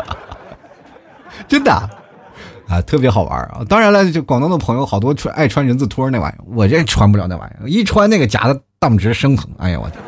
[1.47, 1.71] 真的，
[2.67, 3.61] 啊，特别好玩啊！
[3.67, 9.99] 当然了，就广东的朋友好多穿爱穿人字拖那玩意儿，我这穿不了那玩意儿，一穿那个夹的大拇指生疼，哎呀我天！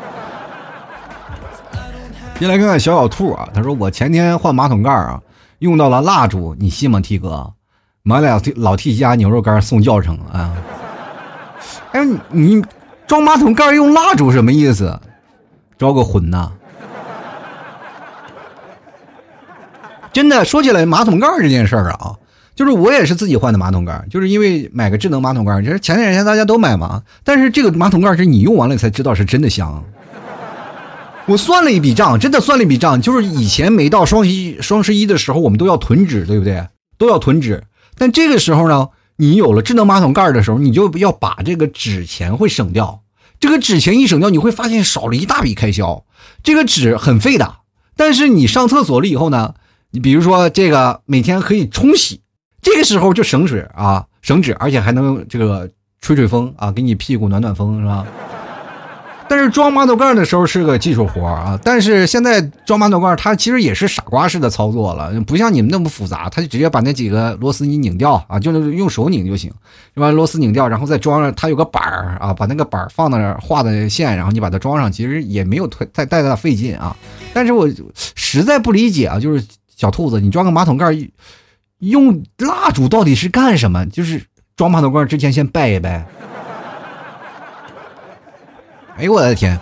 [2.38, 5.20] 先来看看小小兔啊，他说我前天换马桶盖啊，
[5.58, 7.52] 用到了蜡烛，你信吗？T 哥，
[8.02, 10.54] 买俩老 T 家牛肉干送教程啊。
[11.92, 12.62] 哎，你
[13.06, 14.98] 装马桶盖用蜡烛什么意思？
[15.76, 16.52] 招个魂呐！
[20.12, 22.14] 真的说起来，马桶盖这件事儿啊，
[22.54, 27.02] 就是我也是自己换的马桶盖，就是因为买个智能马桶盖，就是前两天大家都买嘛。
[27.24, 29.82] 但是这个马桶盖是你用完了才知道是真的香。
[31.26, 36.66] 我算了一笔账，真的算了一笔账，就是以前每到双十一双十一的时候，我们都要囤纸，对不对？
[36.98, 37.64] 都要囤纸，
[37.96, 38.88] 但这个时候呢？
[39.20, 43.02] 你有了智能马桶盖的时候，你就要把这个纸钱会省掉。
[43.38, 46.06] 这个纸钱一省掉，你会发现少了一大笔开销。
[46.42, 47.56] 这个纸很费的，
[47.94, 49.54] 但是你上厕所了以后呢，
[49.90, 52.22] 你比如说这个每天可以冲洗，
[52.62, 58.06] 这个时候就省水啊，省纸，而且还能这个吹吹风啊，给你屁股暖暖风，是吧？
[59.30, 69.48] 但是装马桶盖的时候是个技术活啊，但是现在装马桶盖它其实也是傻瓜式的操作了，不像你们那么复杂，它就直接把那几个螺丝你拧掉啊，就是用手拧就行，
[69.94, 76.96] 把螺丝拧掉，然后再装上，它有个板儿啊，把那个板儿放那儿画的线，然后你把它装上，其实也没有太太太大费劲啊。
[77.32, 77.68] 但是我
[78.16, 80.86] 实在不理解啊，就是小兔子，你装个马桶盖
[81.78, 83.86] 用蜡烛到底是干什么？
[83.86, 84.20] 就是
[84.56, 86.04] 装马桶盖之前先拜一拜。
[89.00, 89.58] 哎呦我的天！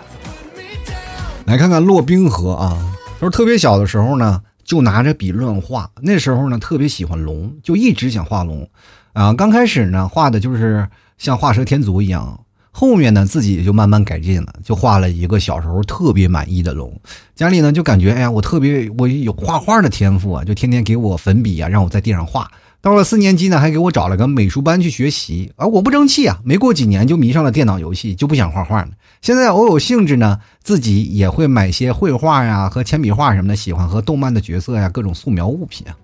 [1.45, 2.77] 来看看洛冰河啊，
[3.13, 5.89] 他说特别小的时候呢，就拿着笔乱画。
[6.01, 8.69] 那时候呢，特别喜欢龙，就一直想画龙。
[9.13, 10.85] 啊，刚开始呢，画的就是
[11.17, 12.37] 像画蛇添足一样。
[12.69, 16.93] 后面呢，自己就慢慢改进了，就画了一个小时候特别满意的龙。
[17.33, 22.51] 家里呢，就感觉哎呀，我特别我有画画的天赋啊，就天天给我粉笔啊，让我在地上画。
[22.81, 28.89] 到了四年级呢，还给我找了个美术班去学习，而我不争气啊，没过几年就迷上了电脑游戏，就不想画画了。
[29.21, 35.97] 现在偶有兴致呢，自己也会买些绘画呀和铅笔画什么的，喜欢和动漫的角色呀各种素描物品啊。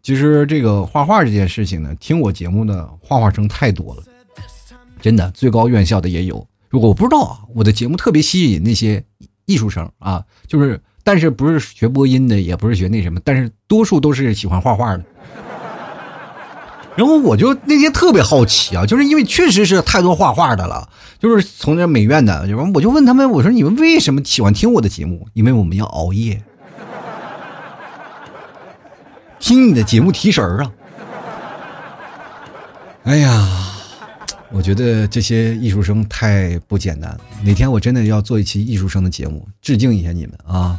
[0.00, 4.02] 其实这个画画这件事情呢，听我节目的画画生太多了，
[5.00, 6.46] 真的，最高院校的也有。
[6.68, 9.02] 如果我不知道啊，我的节目特别吸引那些
[9.46, 10.80] 艺术生啊，就是。
[11.04, 15.04] 但是不是学播音的，也不是学那什么，但是多数都是喜欢画画的。
[16.96, 20.88] 然后我就那天特别好奇啊，就是因为确实是太多画画的了，
[21.18, 25.28] 就是从这美院的，我就问他们，我说你们为什么喜欢听我的节目？
[25.34, 26.42] 因为我们要熬夜，
[29.38, 30.72] 听你的节目提神儿啊。
[33.04, 33.60] 哎呀。
[34.50, 37.18] 我觉得这些艺术生太不简单。
[37.42, 40.78] 哪天我真的要做一期艺术生的节目，致敬一下你们啊！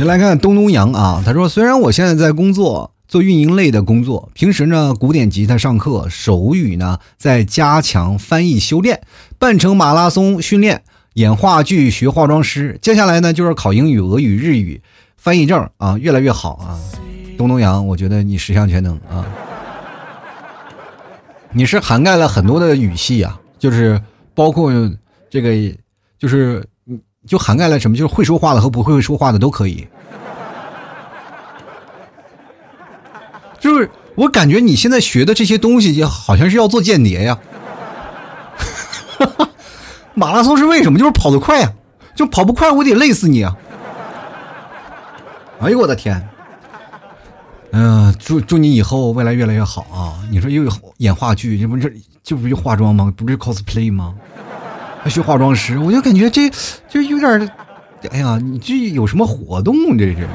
[0.00, 9.02] 先来看东东阳啊，他说：“虽然我现在在工作，做运营类的工作，平时呢古典吉他上课，手语呢在加强翻译修炼，
[9.38, 10.82] 半程马拉松训练，
[11.12, 14.80] 演话剧学化妆师，接下来呢就是考英语、俄语、日语
[15.18, 16.80] 翻译证啊，越来越好啊！
[17.36, 19.26] 东东阳，我觉得你十项全能啊！”
[21.52, 24.00] 你是涵盖了很多的语系啊，就是
[24.34, 24.72] 包括
[25.28, 25.50] 这个，
[26.18, 26.64] 就是
[27.30, 27.96] 就涵盖了什么？
[27.96, 29.86] 就是会说话的和不会说话的都可以。
[33.60, 37.38] 就是我感觉你现在学的这些东西，就好像是要做间谍呀。
[40.12, 40.98] 马拉松是为什么？
[40.98, 41.72] 就是跑得快啊，
[42.16, 43.56] 就跑不快我得累死你啊！
[45.60, 46.28] 哎呦我的天！
[47.70, 50.18] 嗯，祝祝你以后未来越来越好啊！
[50.32, 50.64] 你说又
[50.96, 51.88] 演话剧，这不这
[52.24, 53.14] 这不是化妆吗？
[53.16, 54.16] 不是 cosplay 吗？
[55.02, 56.50] 还学化妆师，我就感觉这
[56.88, 57.50] 就有点，
[58.10, 59.74] 哎呀，你这有什么活动？
[59.96, 60.28] 这是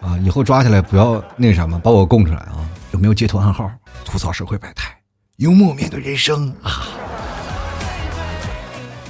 [0.00, 0.16] 啊！
[0.24, 2.64] 以后抓起来不要那什么，把我供出来啊！
[2.92, 3.70] 有没有截图暗号？
[4.04, 4.96] 吐槽社会百态，
[5.36, 6.86] 幽默面对人生啊！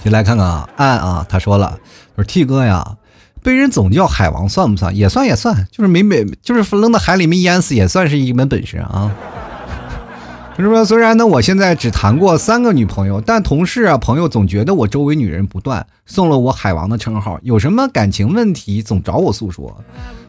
[0.03, 1.79] 就来看看啊，暗啊，他说了，
[2.17, 2.97] 说 T 哥呀。
[3.43, 4.95] 被人总叫海王算不算？
[4.95, 9.11] 也算也算，就是没没就是扔到海里面淹死也算是一门本事啊。
[10.57, 10.85] 是说？
[10.85, 17.39] 虽然呢，我现在只谈过三个女朋友，但同事啊朋友总觉得我周围女人不断，送了我海王的称号。
[17.43, 19.83] 有什么感情问题总找我诉说。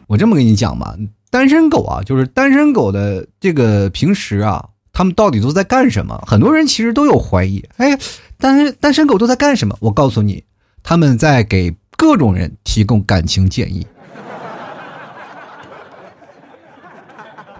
[0.06, 0.96] 我这么跟你讲吧，
[1.30, 6.22] 单身狗啊，就是单身狗的这个平时啊，他们到底都在干什么？
[6.26, 7.64] 很多人其实都有怀疑。
[7.76, 7.98] 哎，
[8.38, 9.76] 单身单身狗都在干什么？
[9.80, 10.44] 我告诉你，
[10.82, 11.74] 他们在给。
[11.94, 13.86] 各种人提供感情建议，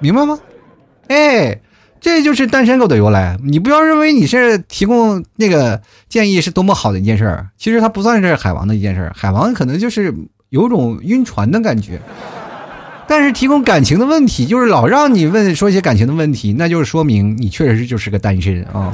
[0.00, 0.36] 明白吗？
[1.06, 1.60] 哎，
[2.02, 3.38] 这就是单身狗的由来。
[3.42, 9.12] 你不要认为你是提供那个建议是多么好的一件事儿，其实它不算是海王的一件事儿。
[9.16, 10.12] 海王可能就是
[10.50, 11.98] 有种晕船的感觉，
[13.08, 18.92] 但是提供感情的问题，就是老让你问说一些感情的问题，那就是说明你确实就是个单身啊。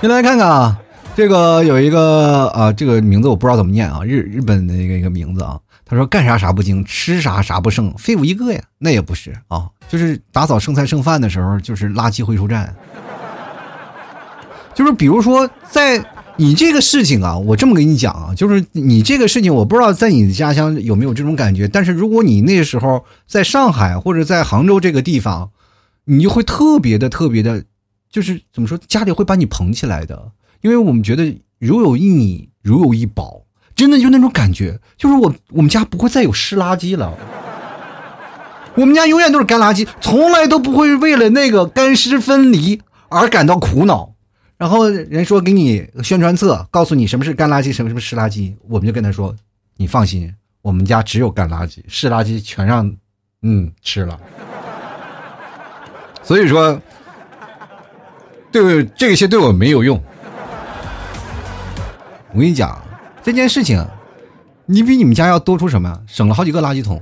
[0.00, 0.76] 先来看看啊。
[1.14, 5.58] 这个有一个啊，这个名字我不知道怎么念啊，日日本的一个一个名字啊。
[5.84, 8.62] 他说干啥啥不精，吃啥啥不剩，废物一个呀。
[8.78, 12.74] 那也不是啊，就是打扫剩菜剩饭的时候，就是垃圾回收站。
[14.74, 16.02] 就是比如说，在
[16.36, 21.68] 你这个事情啊，我这么跟你讲啊，就是你这个事情，我不知道在你的家乡有没有这种感觉。
[21.68, 25.50] 但是如果你那时候在上海或者在杭州这个地方，
[26.04, 27.62] 你就会特别的特别的，
[28.10, 30.32] 就是怎么说，家里会把你捧起来的。
[30.62, 33.41] 因为我们觉得如有一你，如有一宝，
[33.82, 37.12] 真的就那种感觉，就是我我们家不会再有湿垃圾了，
[38.76, 44.14] 我们家永远都是干垃圾，从来都不会为了那个干湿分离而感到苦恼。
[44.56, 49.34] 然后人说给你宣传册，告诉你什么是干垃圾，什么什么湿垃圾，我们就跟他说，
[49.76, 52.88] 你放心，我们家只有干垃圾，湿垃圾全让
[53.42, 54.16] 嗯吃了。
[56.22, 56.80] 所以说，
[58.52, 60.00] 对这些对我没有用。
[62.32, 62.80] 我跟你讲，
[63.22, 63.86] 这件事情，
[64.66, 66.00] 你比你们家要多出什么？
[66.06, 67.00] 省了好几个垃圾桶。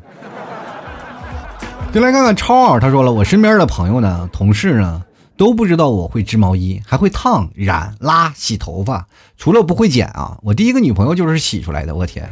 [1.93, 5.03] 就来看看超儿，他说了，我身边的朋友呢、同事呢，
[5.37, 9.07] 都不知道我会织毛衣，还会烫、染、拉、洗头发，
[9.37, 10.39] 除了不会剪啊。
[10.43, 12.29] 我第一个女朋友就是洗出来的，我天！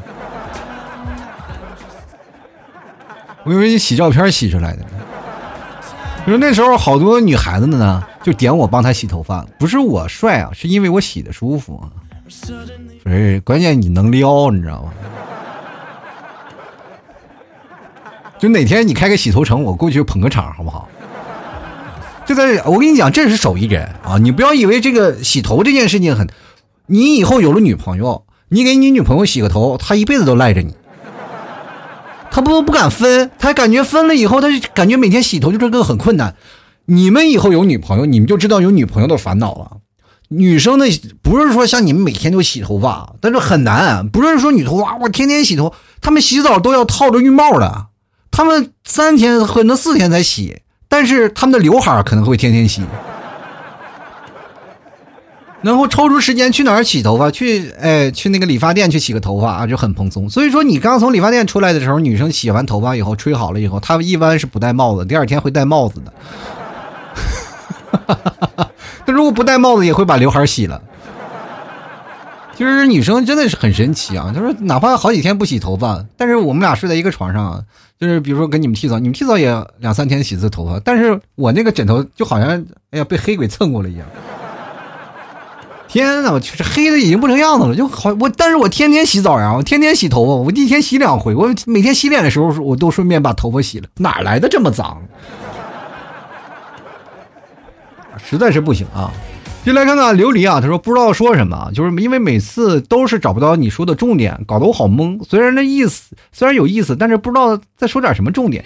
[3.45, 4.85] 我以为你洗照片洗出来的。
[6.27, 11.83] 你说那时候好多女孩子呢，就点我帮她洗头发，不是我帅啊，是因为我洗的舒服。
[13.05, 14.93] 不是，关键你能撩，你知道吗？
[18.39, 20.89] 就哪天你开个洗头城，我过去捧个场，好不好？
[22.25, 24.19] 就在这我跟你讲，这是手艺人啊！
[24.19, 26.29] 你不要以为这个洗头这件事情很，
[26.87, 30.75] 你以后有了女朋友，你给你女朋友洗个头，她一辈子都赖着你，
[32.31, 36.37] 她不不敢分，她感觉分了以后，她就感觉每天洗头就这个很困难。
[36.85, 39.79] 你们以后有女朋友，你们就知道有女朋友的烦恼了。
[40.29, 40.87] 女生的，
[41.23, 44.09] 不是说像你们每天都洗头发，但是很难。
[44.09, 47.87] 不是说女头发我天天洗头，她们洗澡都要套着浴帽的，
[48.31, 52.83] 她们三天可能四天才洗，但是她们的刘海可能会天天洗。
[55.61, 57.31] 然后抽出时间去哪儿洗头发？
[57.33, 60.31] 去哎，去那个理发店去洗个头发啊，就很蓬松。
[60.31, 66.13] 所以说，你刚从理发店出来的时候，女生洗完头发以后，吹好了以后，她们一般是不戴帽子，第二天会戴帽子的。
[67.91, 68.71] 哈哈哈哈
[69.09, 70.79] 他如果不戴帽子，也会把刘海洗了。
[72.55, 74.31] 其实女生真的是很神奇啊！
[74.37, 77.65] 就是哪怕好几天不洗头发，但是我们俩睡在一个床上，
[77.99, 84.07] 就是比如说跟你们剃澡，你们剃澡也两三天洗一次头发，但是我那个枕头就好像哎呀被黑鬼蹭过了一样。
[85.89, 95.01] 天呐，我去，这黑的已经不成样子了，就好我，但是我天天洗澡呀，我天天洗头发，我一天洗两回，我每天洗脸的时候我都顺便把头发洗了，哪来的这么脏？
[98.25, 99.13] 实在是不行啊！
[99.65, 105.23] 就来看看琉璃啊，他说不知道说什么，就是因为每次都是找不到你说的重点，搞得我好懵。
[105.25, 108.65] 虽然那意思虽然有意思，但是不知道再说点什么重点。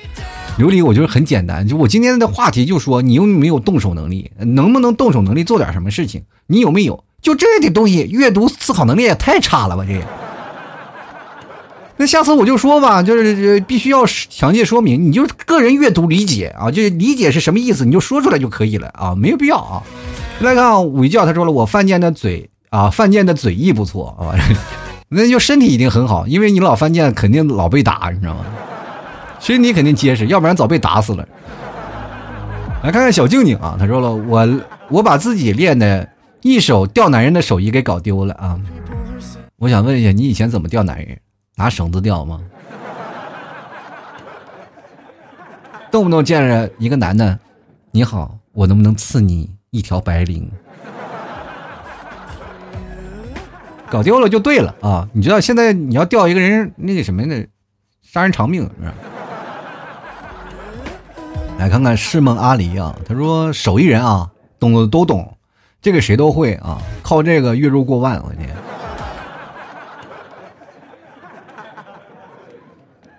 [0.59, 6.22] 琉璃，我觉得很简单，就我今天的话题就说你有没有动手能力，能不能动手能力做点什么事情？
[6.46, 7.03] 你有没有？
[7.20, 9.84] 就这点东西，阅读思考能力也太差了吧？
[9.86, 10.00] 这。
[12.03, 19.80] 那下次我就说吧，就是必须要详细说明，你就个人阅读理解啊，就理解是什么意思，你就说出来就可以了啊，没有必要啊。
[20.40, 24.34] 来看啊，午觉他说了，我犯贱的嘴啊，犯贱的嘴艺不错啊，
[25.11, 28.46] 那就身体一定很好，因为你老犯贱，肯定老被打，你知道吗？
[29.38, 31.24] 身体肯定结实，要不然早被打死了。
[32.82, 36.09] 来看看小静静啊，他说了，我我把自己练的
[36.40, 38.59] 一手钓男人的手艺给搞丢了啊。
[39.59, 41.16] 我想问一下，你以前怎么钓男人？
[41.62, 42.40] 拿绳子钓吗？
[45.92, 47.38] 动不动见着一个男的，
[47.92, 50.48] 你好，我能不能赐你一条白绫？
[53.88, 55.08] 搞丢了就对了啊！
[55.12, 57.46] 你知道现在你要钓一个人，那个什么的，
[58.02, 58.94] 杀人偿命是吧？
[61.60, 65.36] 来看看世梦阿离啊，他说手艺人啊，懂的都懂，
[65.80, 68.50] 这个谁都会啊，靠这个月入过万，我天！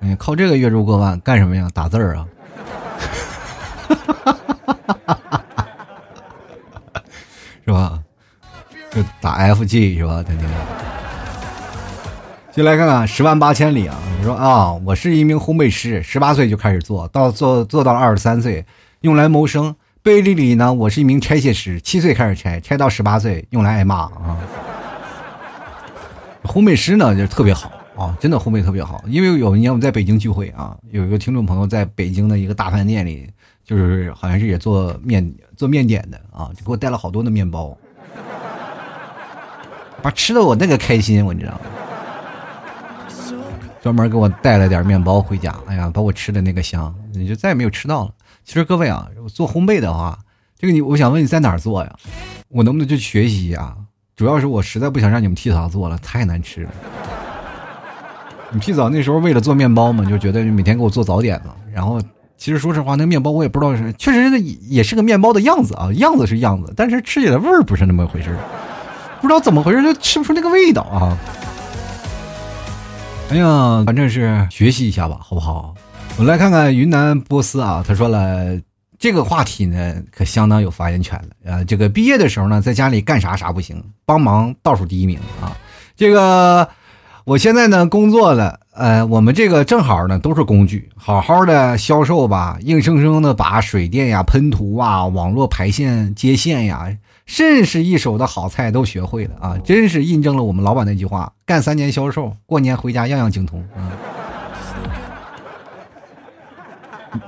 [0.03, 1.69] 哎，靠这个月入过万干什么呀？
[1.73, 2.27] 打字儿啊？
[7.65, 7.99] 是吧？
[8.91, 10.21] 就打 F G 是吧？
[10.21, 10.49] 天天。
[12.51, 13.97] 就来看看十万八千里啊！
[14.19, 18.63] 你说啊，我是一名烘焙师，十八岁就开始做到做做到二十三岁，
[19.01, 19.75] 用来谋生。
[20.03, 24.37] 背地里呢，我是一名拆卸师，七岁开始拆，拆到十八岁，用来挨骂啊。
[26.45, 27.71] 烘焙师呢就特别好。
[27.95, 33.29] 啊，真的烘焙特别好，因为有一年我们在北京聚会啊，有一个听众朋友在北京的一个大饭店里，
[33.63, 37.77] 就是好像是也做面做面点的啊，就给我带了好多的面包，
[40.01, 41.59] 把吃的我那个开心，我你知道吗？
[43.81, 48.11] 专门给我带了点面包回家，哎呀，把我吃的那个香，你就再也没有吃到了。
[48.43, 50.17] 其实各位啊，做烘焙的话，
[50.57, 51.95] 这个你我想问你在哪儿做呀？
[52.47, 53.75] 我能不能去学习啊？
[54.15, 56.71] 主要是我实在不想让你们替他做了，太难吃了。
[58.53, 61.55] 你屁早那时候为了做面包嘛，就觉得每天给我做早点嘛。
[61.73, 61.99] 然后
[62.37, 68.37] 其实说实话，那面包我也不知道是，确实也是个面包的样子啊，样子是样子，但是吃起来味儿不是那么回事儿，
[69.21, 71.17] 不知道怎么回事就吃不出那个味道啊。
[73.31, 75.73] 哎呀，反正是学习一下吧，好不好？
[76.17, 78.55] 我们来看看云南波斯啊，他说了
[78.99, 81.63] 这个话题呢，可相当有发言权了啊。
[81.63, 85.57] 这个毕业的时候呢，在家里干啥啥不行，帮忙倒数第一名啊，
[85.95, 86.69] 这个。
[87.25, 96.85] 我现在呢工作了，呃，我们这个正好呢都是工具，好好的销售吧，硬生生的把水电呀、喷涂啊、网络排线接线呀，
[97.25, 99.57] 甚是一手的好菜都学会了啊！
[99.63, 103.87] 真是印证了我们老板那句话：干三年销售，过年回家样样精通啊！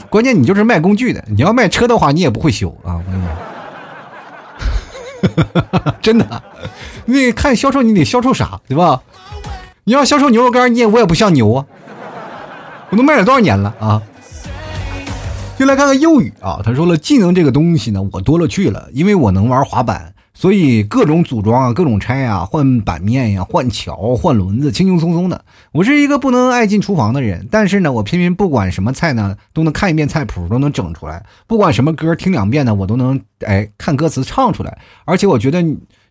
[0.10, 3.02] 关键你就是卖工具的，你要卖车的话，你也不会修啊！
[6.02, 6.43] 真的，
[7.06, 9.02] 你看销售，你得销售啥，对吧？
[9.88, 11.63] 你要销售牛肉干，你也我也不像牛啊！
[12.89, 14.01] 我都卖了多少年了啊！
[15.59, 25.45] 就来看看幼语啊，他说了，技能这个东西呢，我多了去了，因为我能玩滑板，所以各种组装啊，各种拆啊，换板面呀，换桥，换轮子，轻轻松松的。
[25.71, 34.79] 我是一个不能爱进厨房的人，但是呢，我偏偏不管什么菜呢，都能看一遍菜谱，都能整出来；不管什么歌，听两遍呢，我都能哎看歌词唱出来。
[35.05, 35.63] 而且我觉得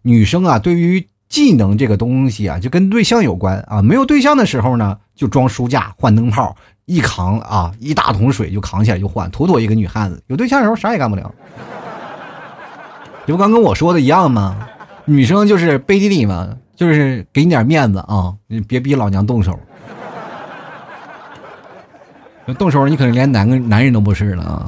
[0.02, 3.82] 女生啊，对于技能这个东西啊，就跟对象有关啊。
[3.82, 6.54] 没有对象的时候呢，就装书架、换灯泡，
[6.84, 10.22] 一扛啊，一大桶水就扛起来就换，妥妥一个女汉子。
[10.28, 11.34] 有对象的时候啥也干不了。
[13.26, 14.68] 刘刚跟我说的一样吗？
[15.06, 19.58] 女生就是背地里嘛，就是给你点面子啊，你别逼老娘动手。
[22.58, 24.66] 动手你可能连男男人都不是了啊。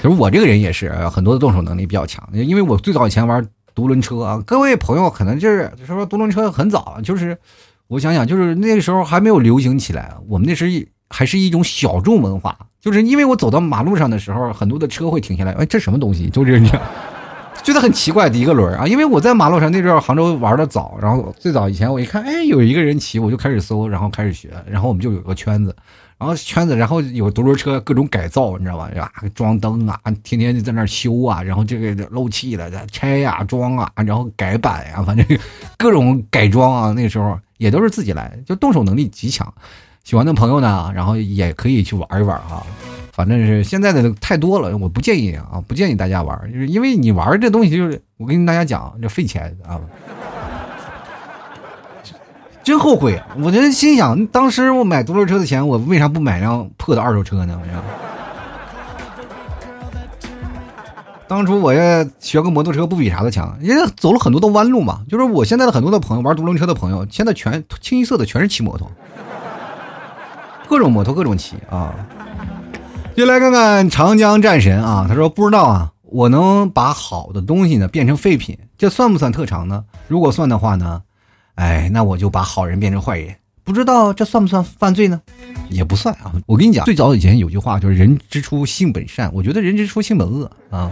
[0.00, 3.46] 可是我这个人也是很多的动手能力比较强，因为我最早以前玩。
[3.74, 7.36] 独轮车啊，各位朋友可能就是就说独轮车很早，就是
[7.88, 16.30] 我想想，就是那个时候还没有流行起来，我们那时还是一种小众文化，就是因为我走到马路上的时候，很多的车会停下来，哎，这什么东西？
[16.30, 16.80] 就是这，
[17.62, 25.74] 觉得很奇怪的一个轮啊，因为我在马路上那阵杭州玩的早，然后最早以前我一看，哎，有一个人骑，我就开始搜，然后开始学，然后我们就有个圈子。
[26.22, 28.88] 然后圈子，然后有独轮车各种改造，你知道吧？
[28.96, 35.26] 啊，装灯啊，天天就在那修啊，然后这个漏气了，拆呀、装啊，然后改版呀，反正
[35.76, 36.92] 各种改装啊。
[36.92, 39.52] 那时候也都是自己来，就动手能力极强。
[40.04, 42.64] 喜欢的朋友呢，然后也可以去玩一玩啊。
[43.12, 49.80] 反正是现在的太多了，我不建议啊，不建议大家玩，就是因为你玩这东西，就是我跟大家讲，这费钱啊。
[52.62, 53.20] 真后悔！
[53.42, 57.60] 我真心想，当时我买独轮车的钱，我为啥不买辆破的二手车呢？
[61.26, 65.00] 当初我也学个摩托车，不比啥的强，人家走了很多的弯路嘛。
[65.08, 68.88] 就是我现在的很多的朋友玩独轮车的朋友，现在全清一色的全是骑摩托，
[70.68, 71.94] 各种摩托各种骑啊。
[73.16, 79.84] 就来看看长江战神啊，他说不知道啊，我能把好的东西呢变成废品，这算不算特长呢？
[80.08, 81.02] 如果算的话呢，
[81.56, 85.20] 哎，那我就把好人变成坏人，不知道这算不算犯罪呢？
[85.68, 86.32] 也不算啊。
[86.46, 90.90] 我跟你讲，最早以前有句话就是“人之初，性本善”，我觉得人之初，性本恶啊。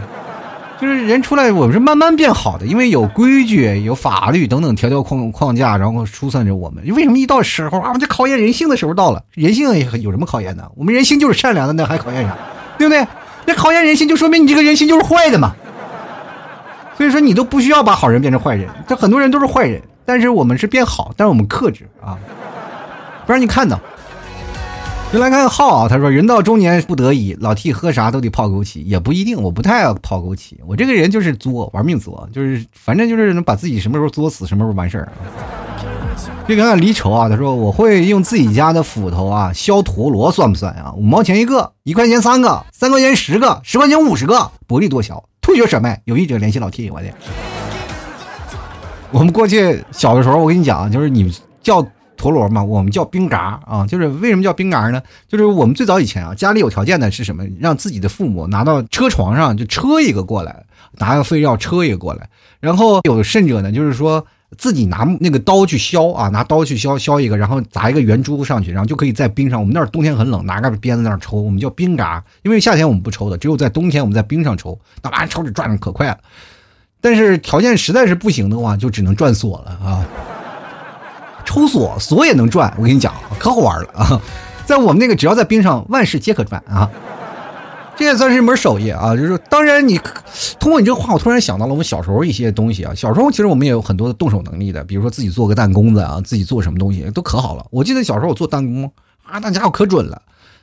[0.79, 6.83] 就是人出来，我们是慢慢变好的，因为有规矩、有法律等等条条框框架，然后疏散着我们。
[6.95, 9.23] 为什么一到时候啊，这考验人性的时候到了？
[9.33, 9.67] 人性
[10.01, 10.63] 有什么考验呢？
[10.75, 12.35] 我们人性就是善良的，那还考验啥？
[12.79, 13.05] 对不对？
[13.45, 15.55] 那考验人性，就说明你这个人性就是坏的嘛。
[16.97, 18.67] 所以说，你都不需要把好人变成坏人。
[18.87, 19.79] 这很多人都是坏人，
[20.11, 22.19] 但是我们是变好，但是我们克制啊，
[23.25, 23.79] 不让你看到。
[25.13, 35.09] 就来看浩啊，他说人到中年不得已，老 T 喝啥都得泡枸杞，也不一定，我不太爱泡枸杞，我这个人就是作，玩命作，就是反正就是能把自己什么时候作死，什么时候完事儿。
[36.45, 40.91] 就看看离愁啊，他说我会用自己家的斧头啊削陀螺，算不算啊？
[40.97, 47.07] 五毛钱一个，一块钱三个，三块钱十个，十块钱五十个，薄利多销，退学甩卖，有意者联系老 T，我的。
[49.13, 51.85] 我们过去小的时候，我跟你讲，就是你们叫。
[52.17, 55.01] 陀螺嘛，我们叫冰嘎啊，就是为什么叫冰嘎呢？
[55.27, 57.43] 就是我们最早以前啊，家里有条件的是什么？
[57.59, 60.63] 让自己的父母拿到车床上就车一个过来，
[60.99, 62.29] 拿个废料车一个过来。
[62.59, 64.23] 然后有甚者呢，就是说
[64.55, 69.59] 自己拿那个刀去削啊，拿刀去削削一个，然后砸一个圆珠上去，然后就可以在冰上。
[69.59, 72.23] 我们那儿冬天很冷，拿个鞭子在那儿抽，我们叫冰嘎。
[72.43, 76.19] 因为夏天我们不抽的，只有在冬天我们在冰上抽，那玩意儿抽着转的可快了。
[77.01, 80.05] 但是条件实在是不行的话，就只能转锁了啊。
[81.43, 84.21] 抽锁锁也能转，我跟你讲，可好玩了啊！
[84.65, 86.89] 在我们那个，只要在冰上，万事皆可转啊！
[87.97, 89.15] 这也算是一门手艺啊。
[89.17, 89.99] 就是当然，你
[90.59, 92.93] 通过你这个话，我突然想到了我们小时候一些东西啊。
[92.95, 97.65] 小时候其实我们也有很多的动手能力的，比如说自己做个弹弓子啊，自己做什么东西都可好了。
[97.69, 98.89] 我记得小时候我做弹弓
[99.23, 100.21] 啊，那家伙可准了。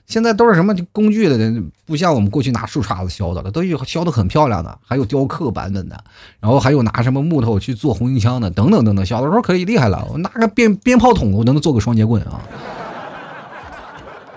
[0.08, 6.02] 现在都是什么工具的，不像我们过去拿树杈子削的了，都有削的很漂亮的，还有雕刻版本的，
[6.40, 9.04] 然后还有拿什么木头去做红缨枪的，等等等等。
[9.04, 12.40] 小的时候可以厉害了，我拿个鞭 鞭炮筒，我都能做个双节棍啊，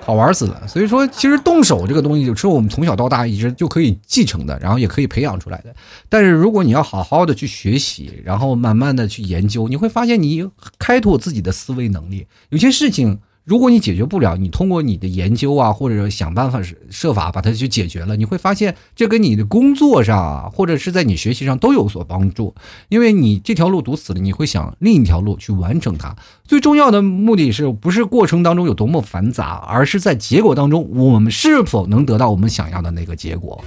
[0.01, 0.67] 好玩死了。
[0.67, 5.73] 所以说，其实动手这个东西，就是我们从小到大一直就可以继承的，然后也可以培养出来的。
[6.09, 10.45] 但是如果你要好好的去学习，然后慢慢的去研究，你会发现你
[10.77, 13.19] 开拓自己的思维能力，有些事情。
[13.43, 16.61] 如果你解决不了，你通过你的研究啊，或者想办法
[16.91, 22.53] 设法把它去解决了，你会发现这跟你的工作上啊，或者是在你学习上都有所帮助。
[22.89, 26.15] 因为你这条路堵死了，你会想另一条路去完成它。
[26.43, 33.63] 最重要的目的是不是过程当中有多么繁杂，而是在结果当中我们是否能得到我们想要的那个结果，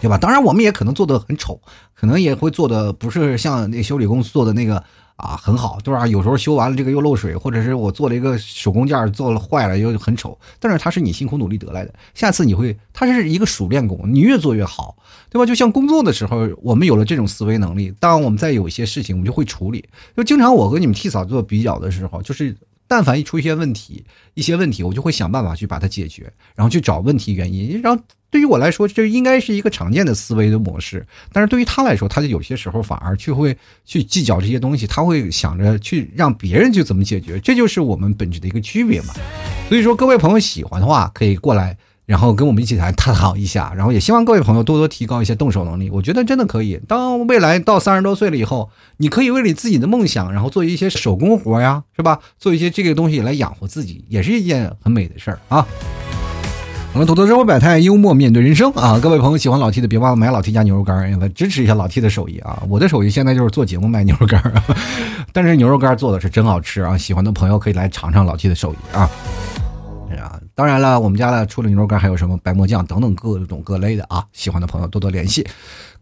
[0.00, 0.18] 对吧？
[0.18, 1.60] 当然，我们也可能做的很丑，
[1.94, 4.82] 可能也会做的不是像那修理公司做的那个。
[5.16, 6.06] 啊，很好，对吧？
[6.06, 14.96] 有时候修完了这个又漏水，或者是我做了一个手工件做了坏了又很丑，但是它是你辛苦努力得来的，下次你会，它是一个熟练工，你越做越好，
[15.30, 15.46] 对吧？
[15.46, 19.84] 就像工作的时候，我们有了这种思维能力，当我们在有一些事情，我们就会处理。
[20.16, 22.56] 就经常我和你们替嫂做比较的时候，就是
[22.92, 28.02] 但凡一出一些问题，一些问题，我就会想办法去把它解决，然后去找问题原因，然后。
[28.32, 39.12] 对于我来说，这应该是一个常见的思维的模式，但是对于他来说，他就有些时候反而去会去计较这些东西，他会想着去让别人去怎么解决，这就是我们本质的一个区别嘛。
[39.68, 45.88] 所以说，各位朋友喜欢的话，可以过来，然后跟我们一起来探讨一下，然后也希望各位朋友多多提高一些动手能力。
[45.90, 52.18] 我觉得真的可以，当未来到三十多岁了以后，你可以为了自己的梦想，然后做一些手工活呀，是吧？
[52.38, 55.66] 做一些这个东西来养活自己，也是一件很美的事儿啊。
[56.94, 58.98] 我们土豆生活百态，幽默面对人生啊！
[59.02, 62.62] 各位朋友喜欢老 T 的，别忘了买老 T 家牛肉干，来支持一下老 T 的手艺啊！
[62.68, 64.42] 我的手艺现在就是做节目卖牛肉干，
[65.32, 66.98] 但是牛肉干做的是真好吃啊！
[66.98, 69.08] 喜欢的朋友可以来尝尝老 T 的手艺啊！
[70.54, 74.24] 当然了，我们家的除了牛肉干，还有什么白馍酱等等各种各类的啊！
[74.32, 75.46] 喜欢的朋友多多联系。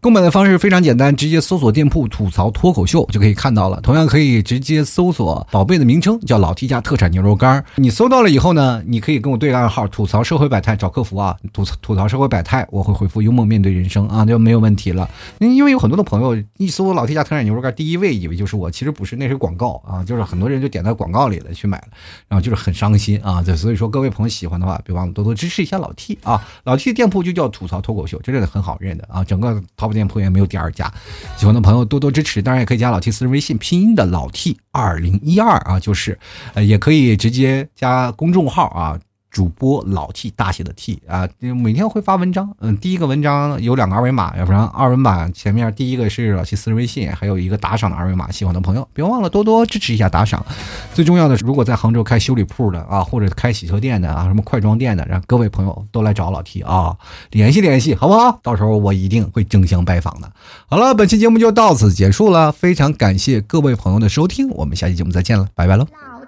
[0.01, 3.79] 购买的方式非常简单，直接搜索店铺“吐槽脱口秀”就可以看到了。
[3.81, 7.63] 同样可以直接搜索宝贝的名称，叫老 T 家特产牛肉干。
[7.75, 15.07] 你搜到了以后呢，你可以跟我对暗号“吐槽社会百态”，找客服啊，吐槽吐槽社会百态，我会回复幽默面对人生啊，就没有问题了。
[15.37, 21.87] 因为有很多的朋友一搜老 T 家特产牛肉干，第一位以为就是我，其实不是，那是广告啊，就是很多人就点到广告里了去买了，
[22.27, 23.43] 然后就是很伤心啊。
[23.43, 26.43] 就所以说，各位朋友喜欢的话，别忘了多多支持一下老 T 啊。
[26.63, 30.71] 老 T 的店铺就叫吐槽脱口秀，真的很好认的啊，整个淘店铺也没有第二。
[30.71, 30.89] 家
[31.35, 36.17] 喜欢的朋友多多支持，当然也可以加老 T 私人微信，拼音的老 T 二零一二啊，就是
[36.53, 38.97] 呃，也可以直接加公众号啊，
[39.31, 42.53] 主播老 T 大写的 T 啊，每天会发文章。
[42.59, 48.29] 嗯，第一个文章有两个二维码，要不然二维码前面第一个是老 T 私人微信，还有一个打赏的二维码。
[48.29, 50.45] 喜欢的朋友别忘了多多支持一下打赏。
[50.93, 56.97] 最重要的是，如果在杭州开修理铺的啊，或者开洗车店的啊，什么快装店的，让各位朋友都来找老 T 啊，
[57.31, 58.37] 联系联系，好不好？
[58.43, 60.29] 到时候我一定会争相拜访的。
[60.67, 65.87] 好了，本期节目就到此结束了，非常感谢各位朋友的收听，我们下期节目再见了，拜拜喽。